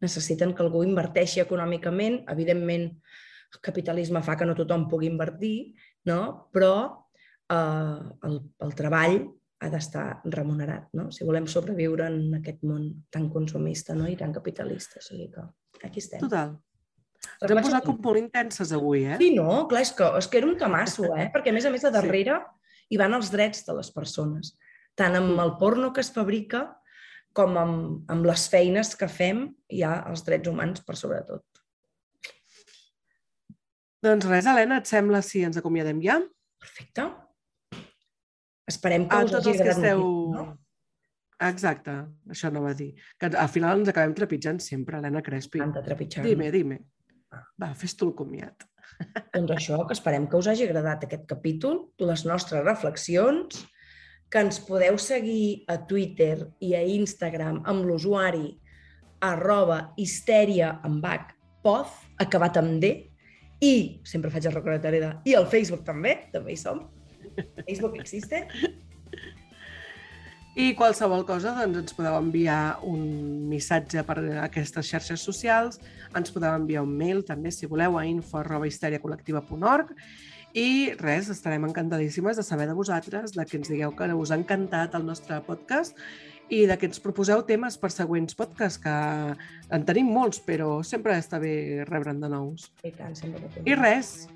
necessiten 0.00 0.54
que 0.56 0.64
algú 0.64 0.80
inverteixi 0.86 1.42
econòmicament. 1.42 2.22
Evidentment, 2.32 2.86
el 3.52 3.60
capitalisme 3.60 4.22
fa 4.24 4.38
que 4.40 4.48
no 4.48 4.54
tothom 4.56 4.86
pugui 4.88 5.10
invertir, 5.12 5.74
no? 6.08 6.48
però 6.54 6.72
eh, 7.52 8.00
el, 8.24 8.40
el 8.64 8.74
treball 8.78 9.20
ha 9.60 9.68
d'estar 9.68 10.06
remunerat, 10.32 10.88
no? 10.96 11.10
si 11.12 11.28
volem 11.28 11.44
sobreviure 11.50 12.08
en 12.08 12.40
aquest 12.40 12.64
món 12.64 12.88
tan 13.12 13.28
consumista 13.28 13.92
no? 13.98 14.08
i 14.08 14.16
tan 14.16 14.32
capitalista. 14.32 15.02
O 15.02 15.08
sigui 15.10 15.28
que 15.34 15.44
aquí 15.84 16.00
estem. 16.00 16.24
Total. 16.24 16.56
Ens 17.42 17.52
hem 17.52 17.66
posat 17.66 17.84
com 17.84 18.00
molt 18.00 18.22
intenses 18.22 18.72
avui, 18.72 19.04
eh? 19.04 19.20
Sí, 19.20 19.34
no? 19.36 19.66
Clar, 19.68 19.84
és 19.84 19.92
que, 19.92 20.08
és 20.22 20.28
que 20.30 20.40
era 20.40 20.48
un 20.48 20.56
tamasso, 20.56 21.10
eh? 21.18 21.28
Perquè, 21.34 21.52
a 21.52 21.58
més 21.58 21.68
a 21.68 21.74
més, 21.74 21.84
a 21.84 21.92
darrere 21.92 22.38
hi 22.88 22.98
van 23.00 23.16
els 23.16 23.30
drets 23.34 23.64
de 23.66 23.76
les 23.76 23.90
persones. 23.94 24.54
Tant 24.98 25.14
amb 25.18 25.38
el 25.40 25.54
porno 25.60 25.92
que 25.94 26.02
es 26.04 26.10
fabrica 26.14 26.64
com 27.36 27.56
amb, 27.60 28.10
amb 28.10 28.26
les 28.26 28.48
feines 28.50 28.94
que 28.98 29.08
fem, 29.10 29.44
hi 29.70 29.84
ha 29.86 29.94
els 30.10 30.24
drets 30.26 30.50
humans 30.50 30.82
per 30.86 30.96
sobre 30.98 31.20
tot. 31.28 31.44
Doncs 34.02 34.28
res, 34.30 34.46
Helena, 34.46 34.78
et 34.78 34.90
sembla 34.90 35.20
si 35.26 35.42
ens 35.46 35.58
acomiadem 35.58 36.00
ja? 36.02 36.20
Perfecte. 36.62 37.06
Esperem 38.68 39.06
que 39.08 39.16
A 39.16 39.26
us 39.26 39.34
hagi 39.38 39.54
agradat 39.54 39.78
esteu... 39.78 40.02
no? 40.34 40.46
Exacte, 41.48 41.94
això 42.34 42.50
no 42.50 42.64
va 42.64 42.72
dir. 42.74 42.90
Que 43.18 43.30
al 43.30 43.50
final 43.50 43.78
ens 43.78 43.90
acabem 43.92 44.14
trepitjant 44.18 44.58
sempre, 44.62 44.98
Helena 44.98 45.22
Crespi. 45.22 45.62
De 45.62 45.82
trepitjar. 45.86 46.24
Dime, 46.26 46.50
dime. 46.54 46.80
Va, 47.62 47.70
fes 47.78 47.94
tu 47.98 48.08
el 48.10 48.16
comiat. 48.18 48.66
Doncs 49.34 49.54
això, 49.54 49.80
que 49.86 49.94
esperem 49.96 50.26
que 50.28 50.38
us 50.38 50.48
hagi 50.50 50.66
agradat 50.66 51.04
aquest 51.06 51.26
capítol, 51.30 51.80
les 52.02 52.24
nostres 52.26 52.64
reflexions, 52.64 53.64
que 54.28 54.42
ens 54.44 54.58
podeu 54.60 54.98
seguir 55.00 55.64
a 55.70 55.78
Twitter 55.88 56.50
i 56.60 56.74
a 56.76 56.82
Instagram 56.84 57.62
amb 57.70 57.86
l'usuari 57.88 58.50
arroba 59.24 59.80
histèria 59.98 60.74
amb 60.86 61.00
bac 61.02 61.32
poz, 61.64 61.94
acabat 62.22 62.58
amb 62.60 62.76
D, 62.82 62.92
i, 63.64 63.98
sempre 64.06 64.30
faig 64.30 64.46
el 64.46 64.54
recordatori 64.54 65.00
de, 65.02 65.14
i 65.26 65.34
al 65.34 65.48
Facebook 65.50 65.82
també, 65.86 66.14
també 66.34 66.54
hi 66.54 66.60
som. 66.60 66.84
Facebook 67.66 67.98
existe. 67.98 68.44
I 70.58 70.72
qualsevol 70.74 71.20
cosa, 71.22 71.52
doncs 71.54 71.78
ens 71.78 71.94
podeu 71.94 72.16
enviar 72.18 72.80
un 72.82 73.02
missatge 73.46 74.02
per 74.02 74.16
aquestes 74.42 74.88
xarxes 74.90 75.22
socials, 75.22 75.76
ens 76.18 76.32
podeu 76.34 76.50
enviar 76.50 76.82
un 76.82 76.96
mail 76.98 77.20
també, 77.22 77.52
si 77.54 77.68
voleu, 77.70 77.94
a 77.94 78.02
info 78.08 78.40
arroba 78.40 78.66
histeriacol·lectiva.org 78.66 79.92
i 80.58 80.96
res, 80.98 81.28
estarem 81.30 81.68
encantadíssimes 81.68 82.40
de 82.40 82.42
saber 82.42 82.66
de 82.66 82.74
vosaltres, 82.74 83.36
de 83.36 83.44
que 83.46 83.54
ens 83.60 83.70
digueu 83.70 83.94
que 83.94 84.08
us 84.18 84.32
ha 84.34 84.38
encantat 84.40 84.96
el 84.98 85.06
nostre 85.06 85.38
podcast 85.46 85.94
i 86.50 86.64
de 86.66 86.74
que 86.80 86.90
ens 86.90 86.98
proposeu 87.04 87.44
temes 87.46 87.76
per 87.78 87.92
següents 87.94 88.34
podcasts, 88.34 88.80
que 88.82 88.94
en 89.70 89.84
tenim 89.86 90.10
molts, 90.10 90.40
però 90.42 90.80
sempre 90.82 91.14
està 91.22 91.38
bé 91.38 91.84
rebre'n 91.86 92.18
de 92.24 92.32
nous. 92.32 92.66
I 92.82 92.90
tant, 92.96 93.14
sempre 93.14 93.46
que 93.46 93.62
I 93.62 93.78
res, 93.78 94.26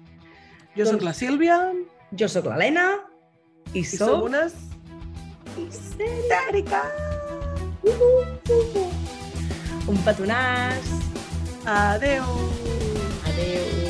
jo 0.76 0.84
Doncs- 0.84 0.92
sóc 0.92 1.08
la 1.08 1.16
Sílvia. 1.18 1.58
Jo 2.14 2.30
sóc 2.30 2.46
l'Helena 2.46 2.92
i, 3.72 3.80
i 3.80 3.84
som 3.88 4.06
sóc... 4.20 4.28
unes 4.30 4.54
histèriques. 5.58 6.88
Un 9.88 9.96
petonàs. 10.04 10.86
Adeu! 11.66 12.24
Adéu. 13.26 13.81